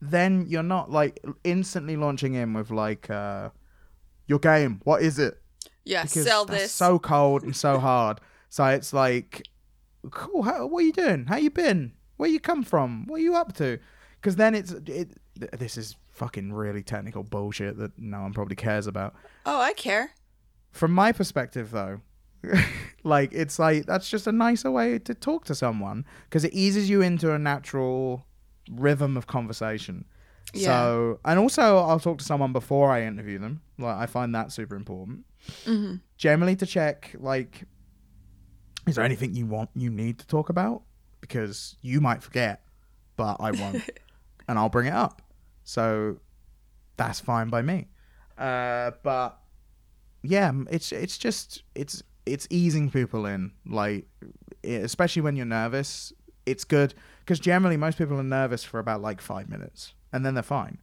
then 0.00 0.46
you're 0.48 0.62
not 0.64 0.90
like 0.90 1.20
instantly 1.44 1.96
launching 1.96 2.34
in 2.34 2.52
with 2.54 2.70
like, 2.70 3.08
uh, 3.08 3.50
"Your 4.26 4.40
game, 4.40 4.80
what 4.84 5.02
is 5.02 5.18
it?" 5.18 5.40
yeah, 5.84 6.02
because 6.02 6.24
sell 6.24 6.44
this. 6.44 6.72
so 6.72 6.98
cold 6.98 7.42
and 7.42 7.54
so 7.54 7.78
hard. 7.78 8.20
So 8.48 8.64
it's 8.66 8.92
like, 8.92 9.46
cool. 10.10 10.42
How, 10.42 10.66
what 10.66 10.82
are 10.82 10.86
you 10.86 10.92
doing? 10.92 11.26
How 11.26 11.36
you 11.36 11.50
been? 11.50 11.92
Where 12.16 12.28
you 12.28 12.40
come 12.40 12.62
from? 12.62 13.06
What 13.06 13.16
are 13.20 13.22
you 13.22 13.34
up 13.34 13.54
to? 13.54 13.78
Because 14.20 14.36
then 14.36 14.54
it's 14.54 14.72
it. 14.72 15.18
This 15.58 15.76
is 15.76 15.96
fucking 16.12 16.52
really 16.52 16.82
technical 16.82 17.22
bullshit 17.24 17.76
that 17.78 17.98
no 17.98 18.22
one 18.22 18.32
probably 18.32 18.56
cares 18.56 18.86
about. 18.86 19.14
oh, 19.46 19.60
I 19.60 19.72
care. 19.72 20.10
From 20.74 20.92
my 20.92 21.12
perspective, 21.12 21.70
though, 21.70 22.00
like 23.04 23.32
it's 23.32 23.58
like 23.58 23.86
that's 23.86 24.10
just 24.10 24.26
a 24.26 24.32
nicer 24.32 24.70
way 24.70 24.98
to 24.98 25.14
talk 25.14 25.44
to 25.46 25.54
someone 25.54 26.04
because 26.24 26.44
it 26.44 26.52
eases 26.52 26.90
you 26.90 27.00
into 27.00 27.32
a 27.32 27.38
natural 27.38 28.26
rhythm 28.70 29.16
of 29.16 29.26
conversation. 29.26 30.04
Yeah. 30.52 30.66
So, 30.66 31.20
and 31.24 31.38
also, 31.38 31.78
I'll 31.78 32.00
talk 32.00 32.18
to 32.18 32.24
someone 32.24 32.52
before 32.52 32.90
I 32.90 33.04
interview 33.04 33.38
them. 33.38 33.62
Like, 33.78 33.96
I 33.96 34.06
find 34.06 34.34
that 34.34 34.52
super 34.52 34.76
important 34.76 35.24
hmm 35.66 35.96
generally 36.16 36.56
to 36.56 36.64
check 36.64 37.14
like 37.18 37.64
is 38.86 38.94
there 38.96 39.04
anything 39.04 39.34
you 39.34 39.46
want 39.46 39.68
you 39.74 39.90
need 39.90 40.18
to 40.18 40.26
talk 40.26 40.48
about 40.48 40.82
because 41.20 41.76
you 41.82 42.00
might 42.00 42.22
forget 42.22 42.62
but 43.16 43.36
i 43.40 43.50
won't 43.50 43.82
and 44.48 44.58
i'll 44.58 44.70
bring 44.70 44.86
it 44.86 44.94
up 44.94 45.20
so 45.64 46.16
that's 46.96 47.20
fine 47.20 47.48
by 47.50 47.60
me 47.60 47.88
uh 48.38 48.90
but 49.02 49.38
yeah 50.24 50.50
it's 50.70 50.90
it's 50.90 51.16
just 51.18 51.62
it's 51.74 52.02
it's 52.26 52.46
easing 52.50 52.90
people 52.90 53.26
in 53.26 53.52
like 53.66 54.06
especially 54.64 55.22
when 55.22 55.36
you're 55.36 55.44
nervous 55.46 56.12
it's 56.46 56.64
good 56.64 56.94
because 57.20 57.38
generally 57.38 57.76
most 57.76 57.98
people 57.98 58.18
are 58.18 58.22
nervous 58.24 58.64
for 58.64 58.78
about 58.80 59.00
like 59.02 59.20
five 59.20 59.48
minutes 59.48 59.94
and 60.12 60.24
then 60.24 60.34
they're 60.34 60.42
fine 60.42 60.78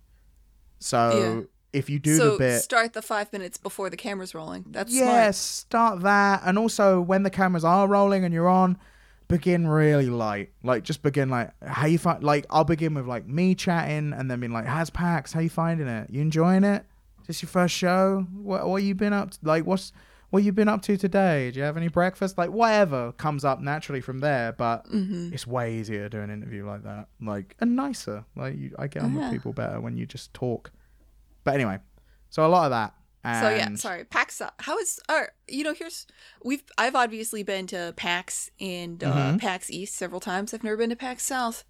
so 0.80 1.00
Yeah. 1.40 1.80
if 1.80 1.90
you 1.90 2.00
do 2.00 2.18
so 2.18 2.32
the 2.34 2.38
bit 2.38 2.62
start 2.62 2.94
the 2.94 3.02
five 3.02 3.32
minutes 3.34 3.58
before 3.58 3.90
the 3.90 3.98
camera's 3.98 4.34
rolling. 4.36 4.66
That's 4.70 4.94
yes, 4.94 5.38
start 5.38 6.02
that, 6.02 6.42
and 6.46 6.58
also 6.58 7.00
when 7.02 7.24
the 7.24 7.30
cameras 7.30 7.64
are 7.64 7.88
rolling 7.88 8.24
and 8.26 8.34
you're 8.34 8.50
on, 8.50 8.78
begin 9.28 9.68
really 9.68 10.10
light. 10.10 10.50
Like 10.64 10.84
just 10.84 11.02
begin 11.04 11.30
like 11.30 11.52
how 11.64 11.86
you 11.86 11.98
find. 12.00 12.24
Like 12.24 12.46
I'll 12.50 12.64
begin 12.64 12.94
with 12.96 13.06
like 13.06 13.28
me 13.28 13.56
chatting, 13.56 14.12
and 14.14 14.30
then 14.30 14.40
being 14.40 14.52
like, 14.52 14.66
"How's 14.66 14.90
PAX? 14.90 15.32
How 15.34 15.40
you 15.40 15.50
finding 15.50 15.88
it? 15.88 16.10
You 16.10 16.22
enjoying 16.22 16.64
it? 16.64 16.84
Is 17.22 17.28
this 17.28 17.42
your 17.44 17.50
first 17.50 17.74
show? 17.76 18.26
What 18.34 18.68
what 18.68 18.84
you 18.84 18.96
been 18.96 19.14
up? 19.14 19.32
To? 19.32 19.38
Like 19.44 19.66
what's 19.66 19.92
what 20.30 20.44
you 20.44 20.52
been 20.52 20.68
up 20.70 20.82
to 20.84 20.98
today? 20.98 21.52
Do 21.52 21.60
you 21.60 21.66
have 21.66 21.78
any 21.78 21.88
breakfast? 21.90 22.38
Like 22.38 22.52
whatever 22.52 23.12
comes 23.14 23.44
up 23.44 23.60
naturally 23.60 24.02
from 24.02 24.20
there. 24.20 24.54
But 24.54 24.86
hmm 24.88 25.30
it's 25.34 25.46
way 25.48 25.76
easier 25.76 26.04
to 26.04 26.10
do 26.10 26.22
an 26.22 26.30
interview 26.30 26.66
like 26.66 26.84
that. 26.84 27.08
Like 27.22 27.56
and 27.60 27.76
nicer. 27.76 28.26
Like 28.36 28.58
you, 28.58 28.76
I 28.80 28.88
get 28.88 29.04
on 29.04 29.14
Yeah. 29.14 29.22
with 29.24 29.32
people 29.32 29.54
better 29.54 29.80
when 29.82 29.98
you 29.98 30.06
just 30.06 30.34
talk. 30.34 30.72
But 31.44 31.56
anyway, 31.56 31.80
so 32.30 32.46
a 32.46 32.48
lot 32.48 32.66
of 32.66 32.72
that. 32.72 32.94
So 33.24 33.50
yeah, 33.50 33.76
sorry. 33.76 34.04
PAX. 34.06 34.42
How 34.60 34.80
is? 34.80 35.00
Or 35.08 35.30
you 35.48 35.64
know, 35.64 35.76
here's 35.76 36.08
we've. 36.44 36.64
I've 36.80 36.96
obviously 36.96 37.44
been 37.44 37.68
to 37.68 37.94
PAX 37.96 38.50
and 38.60 39.04
uh, 39.04 39.14
Mhm. 39.34 39.40
PAX 39.40 39.70
East 39.70 39.96
several 39.96 40.20
times. 40.20 40.56
I've 40.56 40.64
never 40.64 40.76
been 40.78 40.90
to 40.90 40.96
PAX 40.96 41.24
South. 41.24 41.64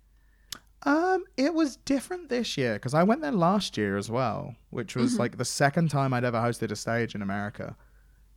Um, 0.83 1.25
it 1.37 1.53
was 1.53 1.75
different 1.77 2.29
this 2.29 2.57
year 2.57 2.73
because 2.73 2.93
I 2.93 3.03
went 3.03 3.21
there 3.21 3.31
last 3.31 3.77
year 3.77 3.97
as 3.97 4.09
well, 4.09 4.55
which 4.71 4.95
was 4.95 5.15
Mhm. 5.15 5.19
like 5.19 5.37
the 5.37 5.45
second 5.45 5.89
time 5.91 6.13
I'd 6.13 6.23
ever 6.23 6.39
hosted 6.39 6.71
a 6.71 6.75
stage 6.75 7.13
in 7.13 7.21
America, 7.21 7.75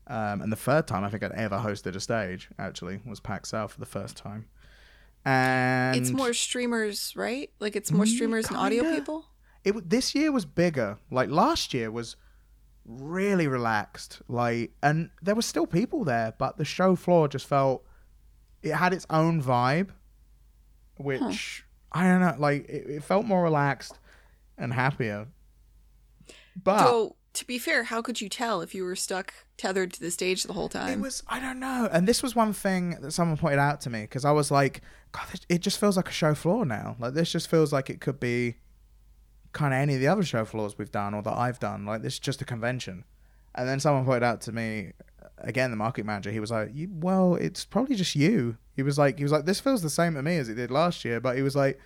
um, 0.09 0.43
and 0.43 0.53
the 0.53 0.57
third 0.57 0.87
time 0.87 1.05
I 1.05 1.11
think 1.11 1.23
I'd 1.23 1.33
ever 1.33 1.59
hosted 1.59 1.97
a 1.97 2.01
stage 2.01 2.51
actually 2.59 3.01
was 3.07 3.19
PAX 3.21 3.49
South 3.51 3.73
for 3.73 3.81
the 3.81 3.87
first 3.87 4.17
time, 4.19 4.47
and 5.25 5.99
it's 5.99 6.11
more 6.11 6.35
streamers, 6.35 7.15
right? 7.17 7.51
Like 7.61 7.77
it's 7.77 7.91
more 7.91 8.05
Mm, 8.05 8.15
streamers 8.15 8.49
and 8.49 8.57
audio 8.59 8.83
people. 8.95 9.25
it 9.65 9.89
this 9.89 10.15
year 10.15 10.31
was 10.31 10.45
bigger. 10.45 10.99
Like 11.11 11.31
last 11.31 11.73
year 11.73 11.91
was 11.91 12.17
really 12.85 13.49
relaxed. 13.49 14.21
Like, 14.29 14.75
and 14.83 15.09
there 15.23 15.35
were 15.35 15.41
still 15.41 15.67
people 15.67 16.05
there, 16.05 16.35
but 16.37 16.59
the 16.59 16.67
show 16.67 16.95
floor 16.95 17.29
just 17.29 17.47
felt 17.47 17.87
it 18.63 18.75
had 18.75 18.93
its 18.93 19.07
own 19.09 19.43
vibe, 19.43 19.89
which 20.99 21.65
I 21.95 22.03
don't 22.05 22.21
know. 22.21 22.35
Like, 22.39 22.69
it, 22.69 22.91
it 22.91 23.05
felt 23.05 23.25
more 23.25 23.43
relaxed 23.43 23.99
and 24.59 24.73
happier. 24.73 25.29
But 26.63 26.81
so 26.81 27.17
to 27.35 27.47
be 27.47 27.59
fair, 27.59 27.85
how 27.85 28.01
could 28.01 28.21
you 28.21 28.29
tell 28.29 28.61
if 28.61 28.75
you 28.75 28.85
were 28.85 28.97
stuck 28.97 29.35
tethered 29.57 29.93
to 29.95 30.01
the 30.01 30.11
stage 30.11 30.45
the 30.45 30.53
whole 30.53 30.69
time? 30.69 31.01
it 31.01 31.03
was 31.03 31.23
I 31.29 31.41
don't 31.41 31.59
know. 31.59 31.89
And 31.93 32.07
this 32.07 32.23
was 32.23 32.35
one 32.35 32.53
thing 32.53 32.97
that 33.01 33.13
someone 33.13 33.37
pointed 33.37 33.59
out 33.59 33.81
to 33.83 33.91
me 33.91 34.03
because 34.03 34.25
I 34.25 34.31
was 34.31 34.51
like, 34.51 34.81
God, 35.13 35.27
it 35.49 35.61
just 35.61 35.79
feels 35.79 35.97
like 35.97 36.09
a 36.09 36.13
show 36.13 36.35
floor 36.35 36.65
now. 36.65 36.97
Like 36.99 37.15
this 37.15 37.31
just 37.31 37.49
feels 37.49 37.73
like 37.73 37.91
it 37.91 38.01
could 38.01 38.21
be 38.21 38.57
kind 39.53 39.75
of 39.75 39.79
any 39.79 39.95
of 39.95 40.01
the 40.01 40.09
other 40.09 40.23
show 40.23 40.45
floors 40.45 40.79
we've 40.79 40.93
done 40.93 41.15
or 41.15 41.23
that 41.23 41.37
I've 41.37 41.59
done. 41.59 41.85
Like 41.85 42.03
this 42.03 42.15
is 42.15 42.21
just 42.21 42.41
a 42.41 42.45
convention. 42.45 43.05
And 43.55 43.69
then 43.69 43.81
someone 43.81 44.05
pointed 44.05 44.25
out 44.25 44.41
to 44.43 44.53
me 44.53 44.93
again, 45.39 45.71
the 45.71 45.77
market 45.77 46.05
manager. 46.07 46.31
He 46.31 46.41
was 46.41 46.51
like, 46.51 46.71
"Well, 46.89 47.35
it's 47.37 47.65
probably 47.65 47.97
just 47.97 48.15
you." 48.17 48.57
He 48.75 48.83
was 48.83 48.99
like, 48.99 49.19
"He 49.19 49.25
was 49.25 49.33
like, 49.33 49.45
this 49.45 49.61
feels 49.61 49.83
the 49.83 49.91
same 49.91 50.15
to 50.15 50.23
me 50.23 50.37
as 50.39 50.49
it 50.49 50.55
did 50.55 50.71
last 50.71 51.05
year." 51.05 51.21
But 51.21 51.37
he 51.37 51.43
was 51.43 51.55
like, 51.57 51.79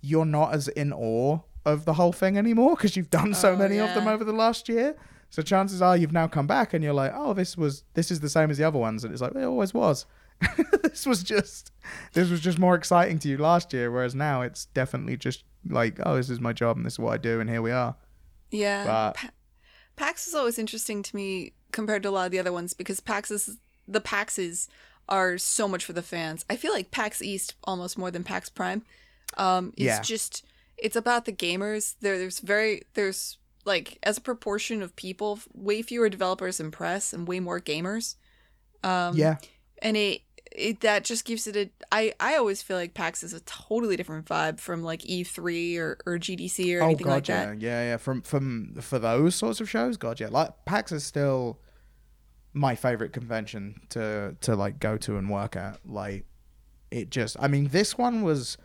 "You're 0.00 0.24
not 0.26 0.54
as 0.54 0.68
in 0.68 0.92
awe 0.92 1.40
of 1.64 1.84
the 1.86 1.94
whole 1.94 2.12
thing 2.12 2.36
anymore 2.36 2.76
because 2.76 2.96
you've 2.96 3.10
done 3.10 3.32
so 3.34 3.52
Oh, 3.54 3.56
many 3.56 3.78
of 3.78 3.94
them 3.94 4.06
over 4.08 4.24
the 4.24 4.32
last 4.32 4.68
year." 4.68 4.96
So 5.30 5.42
chances 5.42 5.82
are 5.82 5.96
you've 5.96 6.12
now 6.12 6.28
come 6.28 6.46
back 6.46 6.74
and 6.74 6.84
you're 6.84 6.92
like, 6.94 7.10
oh, 7.12 7.32
this 7.34 7.56
was 7.56 7.82
this 7.94 8.10
is 8.12 8.20
the 8.20 8.28
same 8.28 8.50
as 8.50 8.58
the 8.58 8.64
other 8.64 8.78
ones, 8.78 9.02
and 9.04 9.12
it's 9.12 9.22
like 9.22 9.34
it 9.34 9.42
always 9.42 9.74
was. 9.74 10.06
this 10.82 11.06
was 11.06 11.22
just 11.22 11.72
this 12.12 12.28
was 12.30 12.40
just 12.40 12.58
more 12.58 12.74
exciting 12.74 13.18
to 13.20 13.28
you 13.28 13.36
last 13.38 13.72
year, 13.72 13.90
whereas 13.90 14.14
now 14.14 14.42
it's 14.42 14.66
definitely 14.66 15.16
just 15.16 15.42
like, 15.68 15.98
oh, 16.04 16.16
this 16.16 16.30
is 16.30 16.40
my 16.40 16.52
job 16.52 16.76
and 16.76 16.84
this 16.86 16.94
is 16.94 16.98
what 16.98 17.14
I 17.14 17.16
do, 17.16 17.40
and 17.40 17.48
here 17.50 17.62
we 17.62 17.72
are. 17.72 17.96
Yeah. 18.50 18.84
But- 18.84 19.14
Pa- 19.16 19.30
PAX 19.96 20.26
is 20.28 20.34
always 20.34 20.58
interesting 20.58 21.02
to 21.04 21.16
me 21.16 21.52
compared 21.74 22.02
to 22.04 22.08
a 22.08 22.10
lot 22.12 22.24
of 22.26 22.32
the 22.32 22.38
other 22.38 22.52
ones 22.52 22.72
because 22.72 23.00
PAX 23.00 23.30
is 23.30 23.58
the 23.86 24.00
PAXs 24.00 24.68
are 25.10 25.36
so 25.36 25.68
much 25.68 25.84
for 25.84 25.92
the 25.92 26.00
fans. 26.02 26.46
I 26.48 26.56
feel 26.56 26.72
like 26.72 26.90
PAX 26.90 27.20
East 27.20 27.54
almost 27.64 27.98
more 27.98 28.10
than 28.10 28.24
PAX 28.24 28.48
Prime. 28.48 28.82
Um, 29.36 29.72
it's 29.76 29.84
Yeah. 29.84 30.00
just 30.00 30.44
it's 30.78 30.96
about 30.96 31.24
the 31.26 31.32
gamers. 31.32 31.94
There, 32.00 32.16
there's 32.18 32.40
very 32.40 32.82
there's 32.94 33.36
like 33.66 33.98
as 34.02 34.16
a 34.18 34.20
proportion 34.22 34.80
of 34.82 34.94
people, 34.96 35.38
way 35.52 35.82
fewer 35.82 36.08
developers 36.08 36.60
and 36.60 36.72
press, 36.72 37.12
and 37.12 37.28
way 37.28 37.40
more 37.40 37.60
gamers. 37.60 38.16
Um, 38.82 39.16
yeah, 39.16 39.36
and 39.82 39.96
it 39.96 40.22
it 40.52 40.80
that 40.80 41.04
just 41.04 41.24
gives 41.24 41.46
it 41.46 41.56
a 41.56 41.70
I 41.90 42.12
I 42.20 42.36
always 42.36 42.62
feel 42.62 42.76
like 42.76 42.94
PAX 42.94 43.22
is 43.22 43.32
a 43.32 43.40
totally 43.40 43.96
different 43.96 44.26
vibe 44.26 44.60
from 44.60 44.82
like 44.82 45.00
E3 45.02 45.78
or 45.78 45.98
or 46.06 46.18
GDC 46.18 46.76
or 46.76 46.82
oh 46.82 46.86
anything 46.86 47.06
god, 47.06 47.12
like 47.14 47.28
yeah, 47.28 47.46
that. 47.46 47.60
yeah, 47.60 47.82
yeah. 47.90 47.96
From 47.96 48.20
from 48.22 48.74
for 48.80 48.98
those 48.98 49.34
sorts 49.34 49.60
of 49.60 49.68
shows, 49.70 49.96
god, 49.96 50.20
yeah. 50.20 50.28
Like 50.30 50.50
PAX 50.66 50.92
is 50.92 51.04
still 51.04 51.58
my 52.54 52.74
favorite 52.74 53.12
convention 53.12 53.82
to 53.90 54.34
to 54.40 54.56
like 54.56 54.80
go 54.80 54.96
to 54.96 55.18
and 55.18 55.28
work 55.28 55.56
at. 55.56 55.80
Like 55.84 56.24
it 56.90 57.10
just, 57.10 57.36
I 57.38 57.48
mean, 57.48 57.68
this 57.68 57.98
one 57.98 58.22
was. 58.22 58.56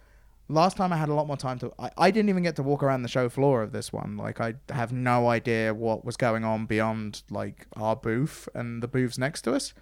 Last 0.51 0.77
time 0.77 0.91
I 0.91 0.97
had 0.97 1.09
a 1.09 1.13
lot 1.13 1.27
more 1.27 1.37
time 1.37 1.59
to. 1.59 1.71
I, 1.77 1.91
I 1.95 2.09
didn't 2.09 2.29
even 2.29 2.41
get 2.41 2.55
to 2.55 2.63
walk 2.63 2.81
around 2.81 3.03
the 3.03 3.07
show 3.07 3.29
floor 3.29 3.61
of 3.61 3.71
this 3.71 3.93
one. 3.93 4.17
Like 4.17 4.41
I 4.41 4.55
have 4.69 4.91
no 4.91 5.27
idea 5.27 5.75
what 5.75 6.03
was 6.03 6.17
going 6.17 6.43
on 6.43 6.65
beyond 6.65 7.21
like 7.29 7.67
our 7.73 7.95
booth 7.95 8.49
and 8.55 8.81
the 8.81 8.87
booths 8.87 9.19
next 9.19 9.43
to 9.43 9.53
us. 9.53 9.75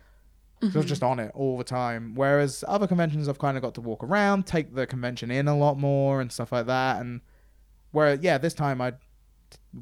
So 0.59 0.69
I 0.73 0.77
was 0.77 0.85
just 0.87 1.01
mm-hmm. 1.01 1.11
on 1.11 1.19
it 1.19 1.31
all 1.35 1.55
the 1.57 1.63
time. 1.63 2.15
Whereas 2.15 2.63
other 2.67 2.87
conventions, 2.87 3.29
I've 3.29 3.37
kind 3.37 3.57
of 3.57 3.63
got 3.63 3.75
to 3.75 3.81
walk 3.81 4.03
around, 4.03 4.47
take 4.47 4.73
the 4.73 4.87
convention 4.87 5.29
in 5.29 5.47
a 5.47 5.55
lot 5.55 5.77
more 5.77 6.19
and 6.19 6.31
stuff 6.31 6.51
like 6.51 6.65
that. 6.65 6.99
And 6.99 7.21
where, 7.91 8.15
yeah, 8.15 8.39
this 8.39 8.55
time 8.55 8.81
I, 8.81 8.93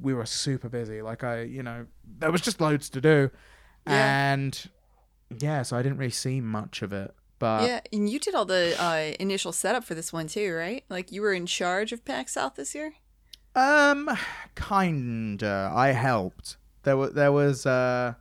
we 0.01 0.13
were 0.13 0.25
super 0.25 0.67
busy. 0.67 1.01
Like 1.01 1.23
I, 1.23 1.43
you 1.43 1.63
know, 1.63 1.85
there 2.19 2.29
was 2.29 2.41
just 2.41 2.59
loads 2.59 2.89
to 2.89 2.99
do, 2.99 3.31
Yeah. 3.87 4.33
and 4.33 4.69
yeah, 5.39 5.61
so 5.61 5.77
I 5.77 5.83
didn't 5.83 5.97
really 5.97 6.11
see 6.11 6.41
much 6.41 6.81
of 6.81 6.93
it. 6.93 7.13
But 7.37 7.63
yeah, 7.67 7.81
and 7.91 8.09
you 8.09 8.19
did 8.19 8.33
all 8.33 8.45
the 8.45 8.75
uh, 8.79 9.13
initial 9.19 9.51
setup 9.51 9.83
for 9.83 9.93
this 9.93 10.13
one 10.13 10.27
too, 10.27 10.53
right? 10.53 10.83
Like 10.89 11.11
you 11.11 11.21
were 11.21 11.33
in 11.33 11.45
charge 11.45 11.91
of 11.91 12.05
PAX 12.05 12.33
South 12.33 12.55
this 12.55 12.73
year. 12.73 12.93
Um, 13.55 14.09
kinda. 14.55 15.71
I 15.73 15.89
helped. 15.89 16.57
There 16.83 16.97
was 16.97 17.13
there 17.13 17.31
was 17.31 17.65
uh, 17.65 18.13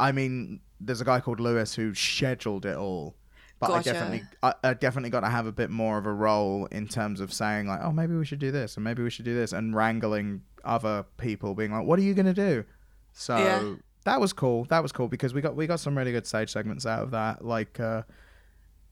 I 0.00 0.12
mean, 0.12 0.60
there's 0.80 1.00
a 1.00 1.04
guy 1.04 1.20
called 1.20 1.40
Lewis 1.40 1.74
who 1.74 1.94
scheduled 1.94 2.66
it 2.66 2.76
all, 2.76 3.16
but 3.60 3.68
Gotcha. 3.68 3.90
I 3.90 3.92
definitely 3.92 4.22
I, 4.42 4.54
I 4.64 4.74
definitely 4.74 5.10
got 5.10 5.20
to 5.20 5.28
have 5.28 5.46
a 5.46 5.52
bit 5.52 5.70
more 5.70 5.98
of 5.98 6.06
a 6.06 6.12
role 6.12 6.66
in 6.66 6.88
terms 6.88 7.20
of 7.20 7.32
saying 7.32 7.66
like, 7.66 7.80
oh, 7.82 7.92
maybe 7.92 8.14
we 8.14 8.24
should 8.24 8.38
do 8.38 8.50
this, 8.50 8.76
and 8.76 8.84
maybe 8.84 9.02
we 9.02 9.10
should 9.10 9.24
do 9.24 9.34
this, 9.34 9.52
and 9.52 9.74
wrangling 9.74 10.42
other 10.64 11.04
people, 11.16 11.54
being 11.54 11.72
like, 11.72 11.84
what 11.84 11.98
are 11.98 12.02
you 12.02 12.14
gonna 12.14 12.34
do? 12.34 12.64
So 13.12 13.36
Yeah. 13.36 13.74
That 14.08 14.20
was 14.20 14.32
cool. 14.32 14.64
That 14.64 14.82
was 14.82 14.90
cool 14.92 15.06
because 15.08 15.34
we 15.34 15.40
got 15.42 15.54
we 15.54 15.66
got 15.66 15.80
some 15.80 15.96
really 15.96 16.12
good 16.12 16.26
stage 16.26 16.50
segments 16.50 16.86
out 16.86 17.02
of 17.02 17.10
that. 17.12 17.44
Like 17.44 17.78
uh, 17.78 18.02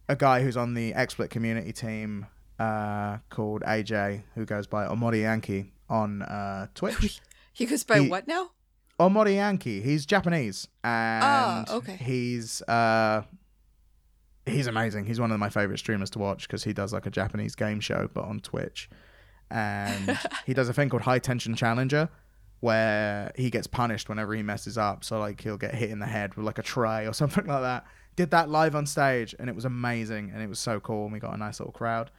a 0.08 0.16
guy 0.16 0.42
who's 0.42 0.56
on 0.56 0.74
the 0.74 0.92
XSplit 0.92 1.30
community 1.30 1.72
team 1.72 2.26
uh, 2.58 3.18
called 3.30 3.62
AJ, 3.62 4.22
who 4.34 4.44
goes 4.44 4.66
by 4.66 4.86
Omori 4.86 5.22
Yankee 5.22 5.72
on 5.88 6.22
uh, 6.22 6.66
Twitch. 6.74 7.20
He 7.52 7.64
goes 7.64 7.84
by 7.84 8.00
He- 8.00 8.08
what 8.10 8.28
now? 8.28 8.50
Omori 9.00 9.36
Yankee. 9.36 9.80
He's 9.80 10.04
Japanese, 10.04 10.68
and 10.84 11.24
Ah, 11.24 11.64
okay. 11.70 11.96
he's 11.96 12.60
uh, 12.68 13.22
he's 14.44 14.66
amazing. 14.66 15.06
He's 15.06 15.18
one 15.20 15.32
of 15.32 15.38
my 15.40 15.48
favorite 15.48 15.78
streamers 15.78 16.10
to 16.10 16.18
watch 16.18 16.46
because 16.46 16.64
he 16.64 16.74
does 16.74 16.92
like 16.92 17.06
a 17.06 17.10
Japanese 17.10 17.54
game 17.54 17.80
show, 17.80 18.10
but 18.12 18.24
on 18.24 18.40
Twitch, 18.40 18.90
and 19.50 20.18
he 20.46 20.52
does 20.52 20.68
a 20.68 20.74
thing 20.74 20.90
called 20.90 21.02
High 21.02 21.18
Tension 21.18 21.54
Challenger, 21.54 22.10
where 22.60 23.32
he 23.36 23.50
gets 23.50 23.66
punished 23.66 24.08
whenever 24.08 24.34
he 24.34 24.42
messes 24.42 24.78
up. 24.78 25.04
So 25.04 25.18
like 25.18 25.40
he'll 25.40 25.56
get 25.56 25.74
hit 25.74 25.90
in 25.90 25.98
the 25.98 26.06
head 26.06 26.34
with 26.34 26.46
like 26.46 26.58
a 26.58 26.62
tray 26.62 27.06
or 27.06 27.12
something 27.14 27.46
like 27.46 27.62
that. 27.62 27.84
Did 28.16 28.30
that 28.30 28.48
live 28.48 28.74
on 28.74 28.86
stage, 28.86 29.34
and 29.38 29.50
it 29.50 29.54
was 29.54 29.66
amazing, 29.66 30.30
and 30.32 30.42
it 30.42 30.48
was 30.48 30.58
so 30.58 30.80
cool. 30.80 31.04
And 31.04 31.12
we 31.12 31.18
got 31.18 31.34
a 31.34 31.36
nice 31.36 31.60
little 31.60 31.72
crowd. 31.72 32.10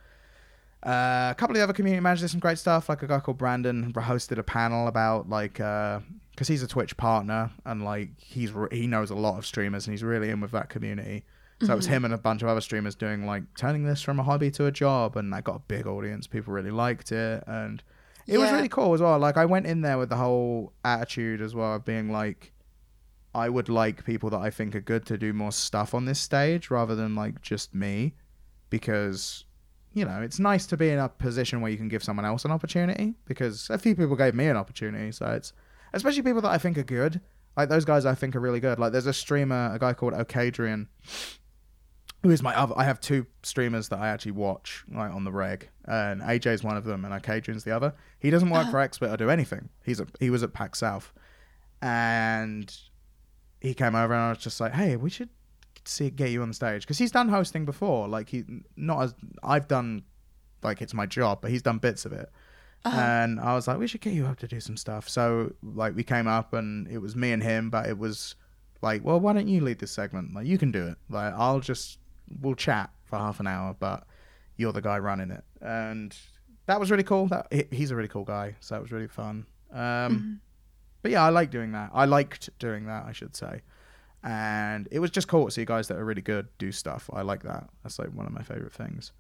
Uh, 0.86 1.30
a 1.32 1.36
couple 1.36 1.56
of 1.56 1.58
the 1.58 1.64
other 1.64 1.74
community 1.74 2.00
managers 2.00 2.22
did 2.22 2.30
some 2.30 2.40
great 2.40 2.60
stuff. 2.60 2.88
Like 2.88 3.02
a 3.02 3.08
guy 3.08 3.20
called 3.20 3.40
Brandon 3.40 3.92
hosted 3.94 4.38
a 4.38 4.44
panel 4.44 4.88
about 4.88 5.28
like 5.28 5.54
because 5.54 6.48
he's 6.48 6.62
a 6.62 6.68
Twitch 6.68 6.96
partner 6.98 7.50
and 7.66 7.84
like 7.84 8.10
he's 8.20 8.52
re- 8.52 8.70
he 8.72 8.86
knows 8.86 9.10
a 9.10 9.16
lot 9.16 9.40
of 9.40 9.46
streamers 9.46 9.88
and 9.88 9.94
he's 9.94 10.04
really 10.04 10.30
in 10.30 10.40
with 10.40 10.52
that 10.52 10.70
community. 10.70 11.24
So 11.64 11.74
it 11.74 11.76
was 11.76 11.88
him 11.88 12.06
and 12.06 12.14
a 12.14 12.20
bunch 12.20 12.44
of 12.44 12.48
other 12.48 12.62
streamers 12.62 12.94
doing 12.94 13.26
like 13.26 13.42
turning 13.58 13.84
this 13.84 14.04
from 14.04 14.20
a 14.20 14.24
hobby 14.24 14.52
to 14.52 14.68
a 14.68 14.72
job, 14.72 15.18
and 15.18 15.34
that 15.34 15.44
got 15.44 15.56
a 15.56 15.62
big 15.68 15.88
audience. 15.88 16.28
People 16.28 16.54
really 16.54 16.70
liked 16.70 17.12
it, 17.12 17.44
and 17.48 17.82
it 18.28 18.38
was 18.38 18.52
really 18.52 18.70
cool 18.70 18.94
as 18.94 19.02
well. 19.02 19.18
Like 19.18 19.38
I 19.38 19.46
went 19.46 19.66
in 19.66 19.82
there 19.82 19.98
with 19.98 20.10
the 20.10 20.18
whole 20.18 20.74
attitude 20.84 21.42
as 21.42 21.56
well 21.56 21.76
of 21.76 21.86
being 21.86 22.12
like, 22.12 22.54
I 23.34 23.50
would 23.50 23.70
like 23.70 24.04
people 24.06 24.30
that 24.32 24.40
I 24.40 24.50
think 24.50 24.76
are 24.76 24.82
good 24.82 25.06
to 25.08 25.18
do 25.18 25.32
more 25.32 25.52
stuff 25.52 25.94
on 25.94 26.06
this 26.06 26.20
stage 26.20 26.70
rather 26.70 26.96
than 26.96 27.16
like 27.16 27.42
just 27.42 27.74
me, 27.74 28.16
because 28.70 29.46
you 29.94 30.06
know 30.06 30.22
it's 30.22 30.40
nice 30.40 30.66
to 30.68 30.78
be 30.78 30.90
in 30.90 31.00
a 31.00 31.10
position 31.10 31.62
where 31.62 31.72
you 31.72 31.78
can 31.78 31.88
give 31.88 32.04
someone 32.04 32.26
else 32.26 32.46
an 32.46 32.52
opportunity. 32.52 33.14
Because 33.26 33.70
a 33.70 33.78
few 33.78 33.96
people 33.96 34.16
gave 34.16 34.36
me 34.36 34.48
an 34.48 34.58
opportunity, 34.58 35.12
so 35.12 35.28
it's 35.28 35.54
especially 35.94 36.24
people 36.24 36.42
that 36.42 36.52
I 36.52 36.58
think 36.58 36.78
are 36.78 36.84
good. 36.84 37.22
Like 37.56 37.70
those 37.70 37.86
guys, 37.86 38.06
I 38.06 38.14
think 38.14 38.36
are 38.36 38.40
really 38.40 38.60
good. 38.60 38.78
Like 38.80 38.92
there's 38.92 39.08
a 39.08 39.14
streamer, 39.14 39.72
a 39.74 39.80
guy 39.80 39.94
called 39.94 40.14
Okadrian, 40.14 40.88
who 42.28 42.34
is 42.34 42.44
my 42.44 42.54
other. 42.58 42.74
I 42.78 42.84
have 42.84 43.00
two 43.00 43.26
streamers 43.42 43.88
that 43.88 44.00
I 44.00 44.10
actually 44.10 44.34
watch 44.34 44.84
like 44.92 45.12
on 45.12 45.24
the 45.24 45.32
reg, 45.32 45.70
and 45.86 46.22
AJ's 46.22 46.62
one 46.62 46.76
of 46.76 46.84
them, 46.84 47.06
and 47.06 47.14
Okadrian's 47.14 47.64
the 47.64 47.72
other. 47.72 47.94
He 48.20 48.30
doesn't 48.30 48.50
work 48.50 48.70
for 48.70 48.78
XSplit 48.78 49.14
or 49.14 49.16
do 49.16 49.30
anything. 49.30 49.70
He's 49.86 50.02
a, 50.02 50.08
he 50.20 50.30
was 50.30 50.44
at 50.44 50.52
PAX 50.52 50.80
South, 50.80 51.14
and 51.82 52.76
he 53.62 53.74
came 53.74 53.96
over, 53.96 54.14
and 54.14 54.24
I 54.24 54.30
was 54.30 54.40
just 54.40 54.60
like, 54.60 54.74
hey, 54.74 54.98
we 54.98 55.10
should 55.10 55.30
see 55.86 56.10
get 56.10 56.32
you 56.32 56.42
on 56.42 56.52
stage 56.52 56.82
because 56.82 56.98
he's 56.98 57.12
done 57.12 57.30
hosting 57.30 57.64
before. 57.64 58.10
Like 58.10 58.28
he 58.28 58.44
not 58.76 59.04
as 59.04 59.16
I've 59.42 59.70
done, 59.70 60.04
like 60.64 60.82
it's 60.82 60.94
my 60.94 61.06
job, 61.06 61.40
but 61.42 61.50
he's 61.50 61.62
done 61.62 61.78
bits 61.78 62.06
of 62.06 62.12
it. 62.12 62.30
Uh-huh. 62.84 63.00
And 63.00 63.40
I 63.40 63.56
was 63.56 63.70
like, 63.70 63.78
we 63.78 63.88
should 63.88 64.02
get 64.02 64.12
you 64.12 64.26
up 64.26 64.38
to 64.40 64.50
do 64.50 64.60
some 64.60 64.76
stuff. 64.76 65.08
So 65.08 65.54
like 65.64 65.96
we 65.96 66.04
came 66.04 66.28
up 66.28 66.52
and 66.52 66.90
it 66.90 66.98
was 66.98 67.16
me 67.16 67.32
and 67.32 67.42
him, 67.42 67.70
but 67.70 67.88
it 67.88 67.98
was 67.98 68.36
like, 68.82 69.06
well, 69.06 69.18
why 69.18 69.32
don't 69.32 69.48
you 69.48 69.62
lead 69.62 69.80
this 69.80 69.92
segment? 69.92 70.34
Like 70.34 70.46
you 70.46 70.58
can 70.58 70.72
do 70.72 70.88
it. 70.88 70.98
Like 71.10 71.34
I'll 71.34 71.62
just 71.62 72.00
we'll 72.42 72.56
chat 72.56 72.90
for 73.06 73.18
half 73.18 73.40
an 73.40 73.48
hour, 73.48 73.76
but 73.80 74.06
you're 74.56 74.74
the 74.74 74.82
guy 74.82 74.98
running 75.00 75.32
it. 75.32 75.44
And 75.62 76.16
that 76.66 76.80
was 76.80 76.92
really 76.92 77.04
cool. 77.04 77.28
That 77.28 77.48
he's 77.72 77.92
a 77.92 77.96
really 77.96 78.10
cool 78.10 78.26
guy, 78.26 78.56
so 78.60 78.76
that 78.76 78.82
was 78.82 78.92
really 78.92 79.08
fun. 79.08 79.46
Um, 79.72 79.80
Mm-hmm. 79.80 80.34
But 81.04 81.12
yeah, 81.12 81.24
I 81.24 81.30
like 81.30 81.52
doing 81.52 81.72
that. 81.74 81.92
I 81.94 82.06
liked 82.06 82.50
doing 82.60 82.88
that, 82.88 83.06
I 83.06 83.12
should 83.12 83.36
say. 83.36 83.62
And 84.24 84.88
it 84.92 85.00
was 85.00 85.12
just 85.12 85.28
cool 85.28 85.46
to 85.46 85.52
see 85.52 85.64
guys 85.64 85.88
that 85.88 85.98
are 85.98 86.04
really 86.04 86.24
good 86.24 86.48
do 86.58 86.72
stuff. 86.72 87.10
I 87.14 87.22
like 87.22 87.44
that. 87.44 87.70
That's 87.84 88.00
like 88.00 88.10
one 88.10 88.26
of 88.26 88.34
my 88.34 88.42
favorite 88.42 88.74
things. 88.74 89.14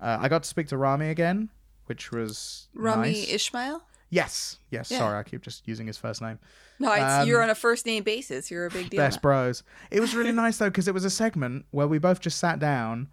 Uh, 0.00 0.18
I 0.20 0.28
got 0.28 0.42
to 0.42 0.48
speak 0.48 0.68
to 0.68 0.76
Rami 0.76 1.10
again, 1.10 1.50
which 1.86 2.10
was 2.10 2.68
Rami 2.74 3.08
nice. 3.12 3.28
Ismail? 3.32 3.82
Yes, 4.10 4.58
yes. 4.70 4.90
Yeah. 4.90 4.98
Sorry, 4.98 5.18
I 5.18 5.22
keep 5.22 5.42
just 5.42 5.68
using 5.68 5.86
his 5.86 5.98
first 5.98 6.22
name. 6.22 6.38
No, 6.78 6.92
it's, 6.92 7.02
Um, 7.02 7.28
you're 7.28 7.42
on 7.42 7.50
a 7.50 7.54
first 7.54 7.84
name 7.84 8.04
basis. 8.04 8.50
You're 8.50 8.66
a 8.66 8.70
big 8.70 8.90
deal. 8.90 8.98
Best 8.98 9.20
bros. 9.20 9.62
It 9.90 10.00
was 10.00 10.14
really 10.14 10.32
nice 10.44 10.56
though 10.58 10.70
because 10.70 10.88
it 10.88 10.94
was 10.94 11.04
a 11.04 11.10
segment 11.10 11.66
where 11.72 11.86
we 11.86 11.98
both 11.98 12.20
just 12.20 12.38
sat 12.38 12.58
down, 12.58 13.08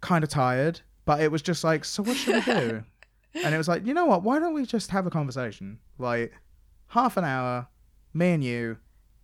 kind 0.00 0.22
of 0.22 0.30
tired, 0.30 0.80
but 1.06 1.20
it 1.20 1.32
was 1.32 1.40
just 1.40 1.64
like, 1.64 1.84
so 1.84 2.02
what 2.02 2.16
should 2.16 2.34
we 2.46 2.52
do? 2.52 2.84
and 3.44 3.54
it 3.54 3.58
was 3.58 3.68
like, 3.68 3.86
you 3.86 3.94
know 3.94 4.04
what? 4.06 4.22
Why 4.22 4.38
don't 4.38 4.52
we 4.54 4.66
just 4.66 4.90
have 4.90 5.06
a 5.06 5.10
conversation? 5.10 5.78
Like 5.98 6.32
half 6.88 7.16
an 7.16 7.24
hour, 7.24 7.68
me 8.12 8.32
and 8.32 8.44
you, 8.44 8.78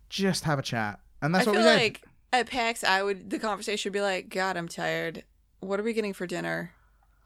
just 0.09 0.43
have 0.45 0.57
a 0.57 0.63
chat, 0.63 0.99
and 1.21 1.33
that's 1.35 1.47
I 1.47 1.51
what 1.51 1.57
feel 1.57 1.65
we 1.65 1.71
did. 1.71 1.83
like 1.83 2.01
at 2.33 2.49
PAX, 2.49 2.83
I 2.83 3.03
would 3.03 3.29
the 3.29 3.39
conversation 3.39 3.89
would 3.89 3.93
be 3.93 4.01
like, 4.01 4.29
"God, 4.29 4.57
I'm 4.57 4.67
tired. 4.67 5.23
What 5.59 5.79
are 5.79 5.83
we 5.83 5.93
getting 5.93 6.13
for 6.13 6.25
dinner? 6.27 6.71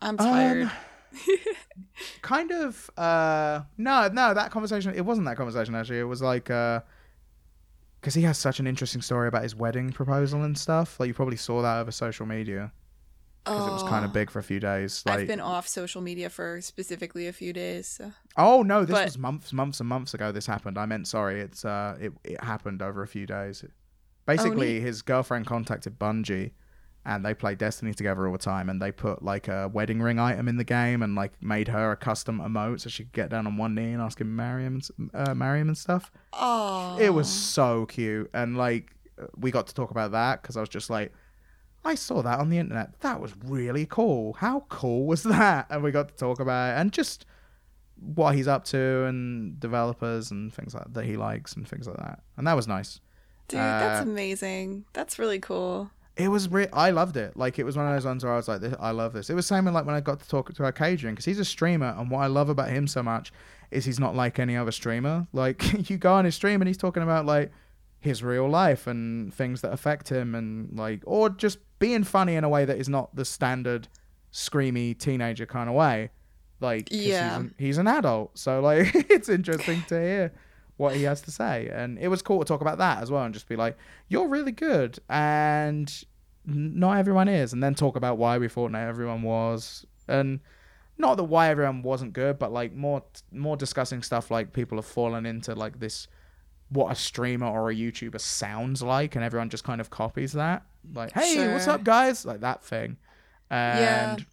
I'm 0.02 0.18
tired." 0.18 0.64
Um, 0.64 0.72
kind 2.22 2.52
of 2.52 2.90
uh 2.98 3.62
no 3.78 4.08
no 4.14 4.34
that 4.34 4.52
conversation 4.52 4.94
it 4.96 5.02
wasn't 5.06 5.26
that 5.26 5.38
conversation 5.38 5.76
actually 5.76 6.00
it 6.00 6.04
was 6.04 6.22
like 6.22 6.50
uh 6.50 6.80
because 8.00 8.14
he 8.14 8.22
has 8.24 8.38
such 8.38 8.60
an 8.60 8.68
interesting 8.68 9.02
story 9.02 9.28
about 9.28 9.44
his 9.44 9.56
wedding 9.56 9.92
proposal 9.92 10.44
and 10.44 10.58
stuff 10.58 11.00
like 11.00 11.08
you 11.08 11.14
probably 11.14 11.38
saw 11.38 11.62
that 11.62 11.80
over 11.80 11.92
social 11.92 12.26
media 12.26 12.72
because 13.44 13.68
it 13.68 13.72
was 13.72 13.84
kind 13.84 14.06
of 14.06 14.12
Oh, 14.12 14.14
big 14.14 14.30
for 14.30 14.40
a 14.40 14.44
few 14.44 14.60
days 14.60 15.04
like 15.06 15.20
I've 15.20 15.28
been 15.28 15.40
off 15.40 15.68
social 15.68 16.02
media 16.02 16.30
for 16.30 16.62
specifically 16.62 17.28
a 17.28 17.34
few 17.34 17.52
days. 17.54 17.88
So. 17.88 18.12
oh 18.38 18.62
no 18.64 18.86
this 18.86 18.94
but- 18.94 19.06
was 19.06 19.18
months 19.18 19.52
months 19.54 19.80
and 19.80 19.90
months 19.90 20.14
ago 20.14 20.32
this 20.32 20.46
happened 20.46 20.78
i 20.78 20.86
meant 20.86 21.08
sorry 21.08 21.42
it's 21.42 21.66
uh 21.66 21.98
it, 22.00 22.14
it 22.24 22.42
happened 22.44 22.82
over 22.82 23.02
a 23.02 23.08
few 23.08 23.26
days 23.26 23.64
basically 24.26 24.74
neat. 24.76 24.82
his 24.82 25.02
girlfriend 25.02 25.48
contacted 25.48 25.98
bungie 25.98 26.52
and 27.10 27.26
they 27.26 27.34
play 27.34 27.56
Destiny 27.56 27.94
together 27.94 28.28
all 28.28 28.34
the 28.34 28.38
time, 28.38 28.70
and 28.70 28.80
they 28.80 28.92
put 28.92 29.24
like 29.24 29.48
a 29.48 29.68
wedding 29.68 30.00
ring 30.00 30.20
item 30.20 30.48
in 30.48 30.58
the 30.58 30.64
game, 30.64 31.02
and 31.02 31.16
like 31.16 31.32
made 31.42 31.68
her 31.68 31.92
a 31.92 31.98
custom 31.98 32.40
emote 32.40 32.82
so 32.82 32.90
she 32.90 33.04
could 33.04 33.14
get 33.14 33.30
down 33.30 33.48
on 33.48 33.58
one 33.58 33.74
knee 33.74 33.94
and 33.94 34.02
ask 34.02 34.22
him 34.22 34.28
to 34.28 34.34
marry 34.34 34.64
him, 34.64 34.80
and 34.98 35.12
uh, 35.14 35.34
marry 35.34 35.60
him 35.60 35.70
and 35.70 35.78
stuff. 35.78 36.12
Oh, 36.34 36.98
It 37.00 37.10
was 37.10 37.28
so 37.28 37.88
cute, 37.88 38.30
and 38.34 38.56
like 38.56 38.94
we 39.36 39.50
got 39.50 39.66
to 39.68 39.74
talk 39.74 39.90
about 39.90 40.12
that 40.12 40.42
because 40.42 40.56
I 40.56 40.60
was 40.60 40.70
just 40.70 40.92
like, 40.92 41.12
I 41.84 41.96
saw 41.96 42.22
that 42.22 42.40
on 42.40 42.50
the 42.50 42.60
internet. 42.60 43.00
That 43.00 43.20
was 43.20 43.34
really 43.44 43.88
cool. 43.88 44.34
How 44.34 44.66
cool 44.70 45.08
was 45.08 45.24
that? 45.24 45.66
And 45.72 45.82
we 45.82 45.92
got 45.92 46.10
to 46.10 46.16
talk 46.16 46.40
about 46.40 46.76
it 46.76 46.80
and 46.80 46.92
just 46.92 47.26
what 47.96 48.36
he's 48.36 48.48
up 48.48 48.64
to 48.66 49.06
and 49.06 49.60
developers 49.60 50.32
and 50.32 50.54
things 50.54 50.74
like 50.74 50.94
that 50.94 51.06
he 51.06 51.18
likes 51.18 51.54
and 51.54 51.68
things 51.68 51.88
like 51.88 51.98
that. 51.98 52.22
And 52.38 52.46
that 52.48 52.56
was 52.56 52.68
nice. 52.68 53.00
dude. 53.48 53.60
that's 53.60 54.06
uh, 54.06 54.10
amazing. 54.10 54.86
That's 54.94 55.18
really 55.18 55.40
cool. 55.40 55.90
It 56.20 56.28
was 56.28 56.50
re- 56.52 56.68
I 56.74 56.92
loved 56.92 57.16
it. 57.18 57.36
Like 57.38 57.58
it 57.60 57.64
was 57.64 57.78
one 57.78 57.88
of 57.88 57.94
those 57.94 58.06
ones 58.06 58.24
where 58.24 58.34
I 58.34 58.36
was 58.36 58.48
like, 58.48 58.62
I 58.80 58.92
love 58.92 59.14
this. 59.14 59.30
It 59.30 59.34
was 59.36 59.46
same 59.48 59.66
like 59.66 59.86
when 59.86 59.96
I 59.96 60.02
got 60.02 60.20
to 60.20 60.28
talk 60.28 60.54
to 60.54 60.62
Okadrian 60.64 61.12
because 61.12 61.26
he's 61.26 61.40
a 61.40 61.46
streamer, 61.46 61.96
and 61.98 62.12
what 62.12 62.20
I 62.20 62.28
love 62.28 62.50
about 62.50 62.70
him 62.70 62.88
so 62.88 63.02
much 63.02 63.32
is 63.72 63.86
he's 63.86 64.00
not 64.00 64.16
like 64.16 64.38
any 64.38 64.56
other 64.58 64.72
streamer. 64.72 65.28
Like 65.34 65.90
you 65.90 65.98
go 65.98 66.14
on 66.14 66.26
his 66.26 66.36
stream 66.36 66.62
and 66.62 66.68
he's 66.68 66.78
talking 66.78 67.04
about 67.04 67.26
like 67.26 67.52
his 68.02 68.22
real 68.24 68.48
life 68.50 68.86
and 68.88 69.34
things 69.34 69.62
that 69.62 69.72
affect 69.74 70.10
him, 70.10 70.36
and 70.36 70.78
like 70.78 71.02
or 71.06 71.30
just 71.30 71.60
being 71.80 72.04
funny 72.04 72.36
in 72.36 72.44
a 72.44 72.50
way 72.50 72.66
that 72.66 72.78
is 72.78 72.90
not 72.90 73.16
the 73.16 73.24
standard 73.26 73.88
screamy 74.34 74.98
teenager 74.98 75.46
kind 75.46 75.70
of 75.70 75.76
way. 75.76 76.10
Like 76.60 76.90
Yeah. 76.92 77.30
he's 77.30 77.38
an, 77.38 77.56
he's 77.58 77.78
an 77.78 77.88
adult, 77.88 78.38
so 78.38 78.60
like 78.60 78.92
it's 79.10 79.30
interesting 79.30 79.84
to 79.88 79.96
hear 80.00 80.34
what 80.80 80.96
he 80.96 81.04
has 81.04 81.20
to 81.20 81.30
say. 81.30 81.70
And 81.74 82.00
it 82.00 82.08
was 82.08 82.22
cool 82.22 82.40
to 82.40 82.46
talk 82.46 82.62
about 82.62 82.78
that 82.78 83.04
as 83.04 83.12
well 83.12 83.24
and 83.26 83.34
just 83.34 83.50
be 83.50 83.58
like, 83.58 83.78
you're 84.08 84.30
really 84.30 84.54
good. 84.54 84.98
And 85.10 85.94
not 86.46 86.98
everyone 86.98 87.28
is. 87.28 87.52
And 87.52 87.62
then 87.62 87.76
talk 87.76 87.98
about 87.98 88.18
why 88.18 88.38
we 88.38 88.48
thought 88.48 88.72
not 88.72 88.88
everyone 88.88 89.22
was. 89.22 89.86
And 90.08 90.40
not 90.98 91.18
that 91.18 91.26
why 91.26 91.50
everyone 91.50 91.82
wasn't 91.82 92.14
good, 92.14 92.40
but 92.40 92.54
like 92.54 92.74
more 92.74 93.04
more 93.30 93.58
discussing 93.58 94.02
stuff 94.02 94.32
like 94.32 94.54
people 94.54 94.78
have 94.78 94.86
fallen 94.86 95.26
into 95.26 95.54
like 95.54 95.82
this 95.82 96.08
what 96.70 96.92
a 96.92 96.96
streamer 96.96 97.48
or 97.48 97.70
a 97.70 97.76
YouTuber 97.76 98.22
sounds 98.22 98.82
like 98.82 99.16
and 99.16 99.24
everyone 99.24 99.50
just 99.50 99.66
kind 99.66 99.82
of 99.82 99.90
copies 99.90 100.32
that. 100.32 100.64
Like, 100.94 101.12
hey, 101.12 101.52
what's 101.52 101.68
up 101.68 101.84
guys? 101.84 102.26
Like 102.26 102.40
that 102.40 102.64
thing. 102.64 102.96
Yeah. 103.52 104.14
And 104.14 104.26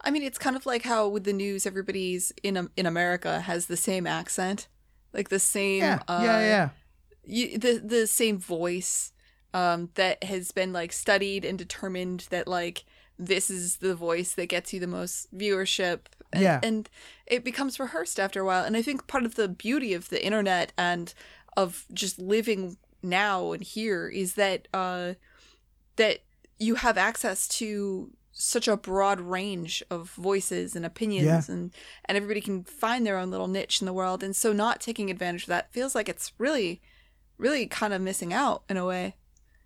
I 0.00 0.10
mean, 0.10 0.24
it's 0.24 0.38
kind 0.38 0.56
of 0.56 0.66
like 0.66 0.82
how 0.82 1.06
with 1.06 1.22
the 1.22 1.32
news, 1.32 1.64
everybody's 1.64 2.32
in 2.42 2.56
um, 2.56 2.70
in 2.76 2.86
America 2.86 3.38
has 3.40 3.66
the 3.66 3.76
same 3.76 4.04
accent, 4.04 4.66
like 5.16 5.28
the 5.30 5.40
same 5.40 5.80
yeah, 5.82 5.98
uh, 6.06 6.20
yeah, 6.22 6.40
yeah. 6.40 6.68
you, 7.24 7.58
the 7.58 7.82
the 7.84 8.06
same 8.06 8.38
voice 8.38 9.12
um, 9.54 9.88
that 9.94 10.22
has 10.22 10.52
been 10.52 10.72
like 10.72 10.92
studied 10.92 11.44
and 11.44 11.58
determined 11.58 12.26
that 12.30 12.46
like 12.46 12.84
this 13.18 13.48
is 13.48 13.76
the 13.78 13.94
voice 13.94 14.34
that 14.34 14.46
gets 14.50 14.72
you 14.74 14.78
the 14.80 14.86
most 14.86 15.34
viewership 15.34 16.00
and, 16.32 16.42
Yeah. 16.42 16.60
and 16.62 16.88
it 17.26 17.42
becomes 17.44 17.80
rehearsed 17.80 18.20
after 18.20 18.40
a 18.42 18.44
while 18.44 18.64
and 18.64 18.76
i 18.76 18.82
think 18.82 19.06
part 19.06 19.24
of 19.24 19.36
the 19.36 19.48
beauty 19.48 19.94
of 19.94 20.10
the 20.10 20.22
internet 20.24 20.72
and 20.76 21.14
of 21.56 21.86
just 21.94 22.18
living 22.18 22.76
now 23.02 23.52
and 23.52 23.62
here 23.62 24.08
is 24.08 24.34
that 24.34 24.68
uh 24.74 25.14
that 25.96 26.18
you 26.58 26.74
have 26.74 26.98
access 26.98 27.48
to 27.48 28.10
such 28.38 28.68
a 28.68 28.76
broad 28.76 29.18
range 29.18 29.82
of 29.90 30.10
voices 30.10 30.76
and 30.76 30.84
opinions 30.84 31.48
and 31.48 31.72
and 32.04 32.16
everybody 32.16 32.40
can 32.42 32.62
find 32.64 33.06
their 33.06 33.16
own 33.16 33.30
little 33.30 33.48
niche 33.48 33.80
in 33.80 33.86
the 33.86 33.94
world 33.94 34.22
and 34.22 34.36
so 34.36 34.52
not 34.52 34.78
taking 34.78 35.10
advantage 35.10 35.44
of 35.44 35.48
that 35.48 35.72
feels 35.72 35.94
like 35.94 36.06
it's 36.06 36.32
really 36.36 36.82
really 37.38 37.66
kind 37.66 37.94
of 37.94 38.00
missing 38.02 38.34
out 38.34 38.62
in 38.68 38.76
a 38.76 38.84
way. 38.84 39.14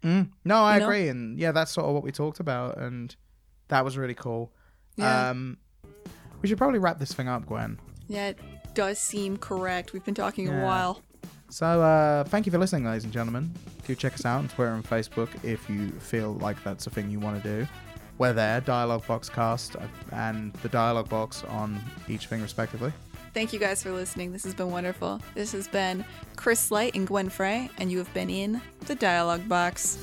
Mm. 0.04 0.30
No, 0.44 0.56
I 0.62 0.74
You 0.74 0.80
know? 0.80 0.86
agree, 0.86 1.08
and 1.08 1.38
yeah, 1.38 1.52
that's 1.52 1.72
sort 1.72 1.86
of 1.86 1.94
what 1.94 2.02
we 2.02 2.10
talked 2.12 2.40
about, 2.40 2.78
and 2.78 3.14
that 3.68 3.84
was 3.84 3.98
really 3.98 4.14
cool. 4.14 4.52
Yeah. 4.96 5.30
Um, 5.30 5.58
we 6.40 6.48
should 6.48 6.56
probably 6.58 6.78
wrap 6.78 6.98
this 6.98 7.12
thing 7.12 7.28
up, 7.28 7.46
Gwen. 7.46 7.78
Yeah, 8.08 8.28
it 8.28 8.38
does 8.74 8.98
seem 8.98 9.36
correct. 9.36 9.92
We've 9.92 10.04
been 10.04 10.14
talking 10.14 10.46
Yeah. 10.46 10.62
a 10.62 10.64
while. 10.64 11.02
So, 11.50 11.66
uh, 11.82 12.24
thank 12.24 12.46
you 12.46 12.52
for 12.52 12.58
listening, 12.58 12.84
ladies 12.86 13.04
and 13.04 13.12
gentlemen. 13.12 13.52
Do 13.86 13.94
check 13.94 14.14
us 14.14 14.24
out 14.24 14.38
on 14.38 14.48
Twitter 14.48 14.72
and 14.72 14.84
Facebook 14.84 15.28
if 15.44 15.68
you 15.68 15.90
feel 16.00 16.32
like 16.34 16.62
that's 16.64 16.86
a 16.86 16.90
thing 16.90 17.10
you 17.10 17.20
want 17.20 17.42
to 17.42 17.48
do. 17.60 17.68
We're 18.20 18.34
there, 18.34 18.60
Dialogue 18.60 19.06
Box 19.06 19.30
Cast 19.30 19.76
uh, 19.76 19.80
and 20.12 20.52
the 20.56 20.68
Dialogue 20.68 21.08
Box 21.08 21.42
on 21.44 21.80
each 22.06 22.26
thing, 22.26 22.42
respectively. 22.42 22.92
Thank 23.32 23.54
you 23.54 23.58
guys 23.58 23.82
for 23.82 23.92
listening. 23.92 24.30
This 24.30 24.44
has 24.44 24.52
been 24.52 24.70
wonderful. 24.70 25.22
This 25.34 25.52
has 25.52 25.66
been 25.66 26.04
Chris 26.36 26.70
Light 26.70 26.94
and 26.94 27.06
Gwen 27.06 27.30
Frey, 27.30 27.70
and 27.78 27.90
you 27.90 27.96
have 27.96 28.12
been 28.12 28.28
in 28.28 28.60
the 28.80 28.94
Dialogue 28.94 29.48
Box. 29.48 29.96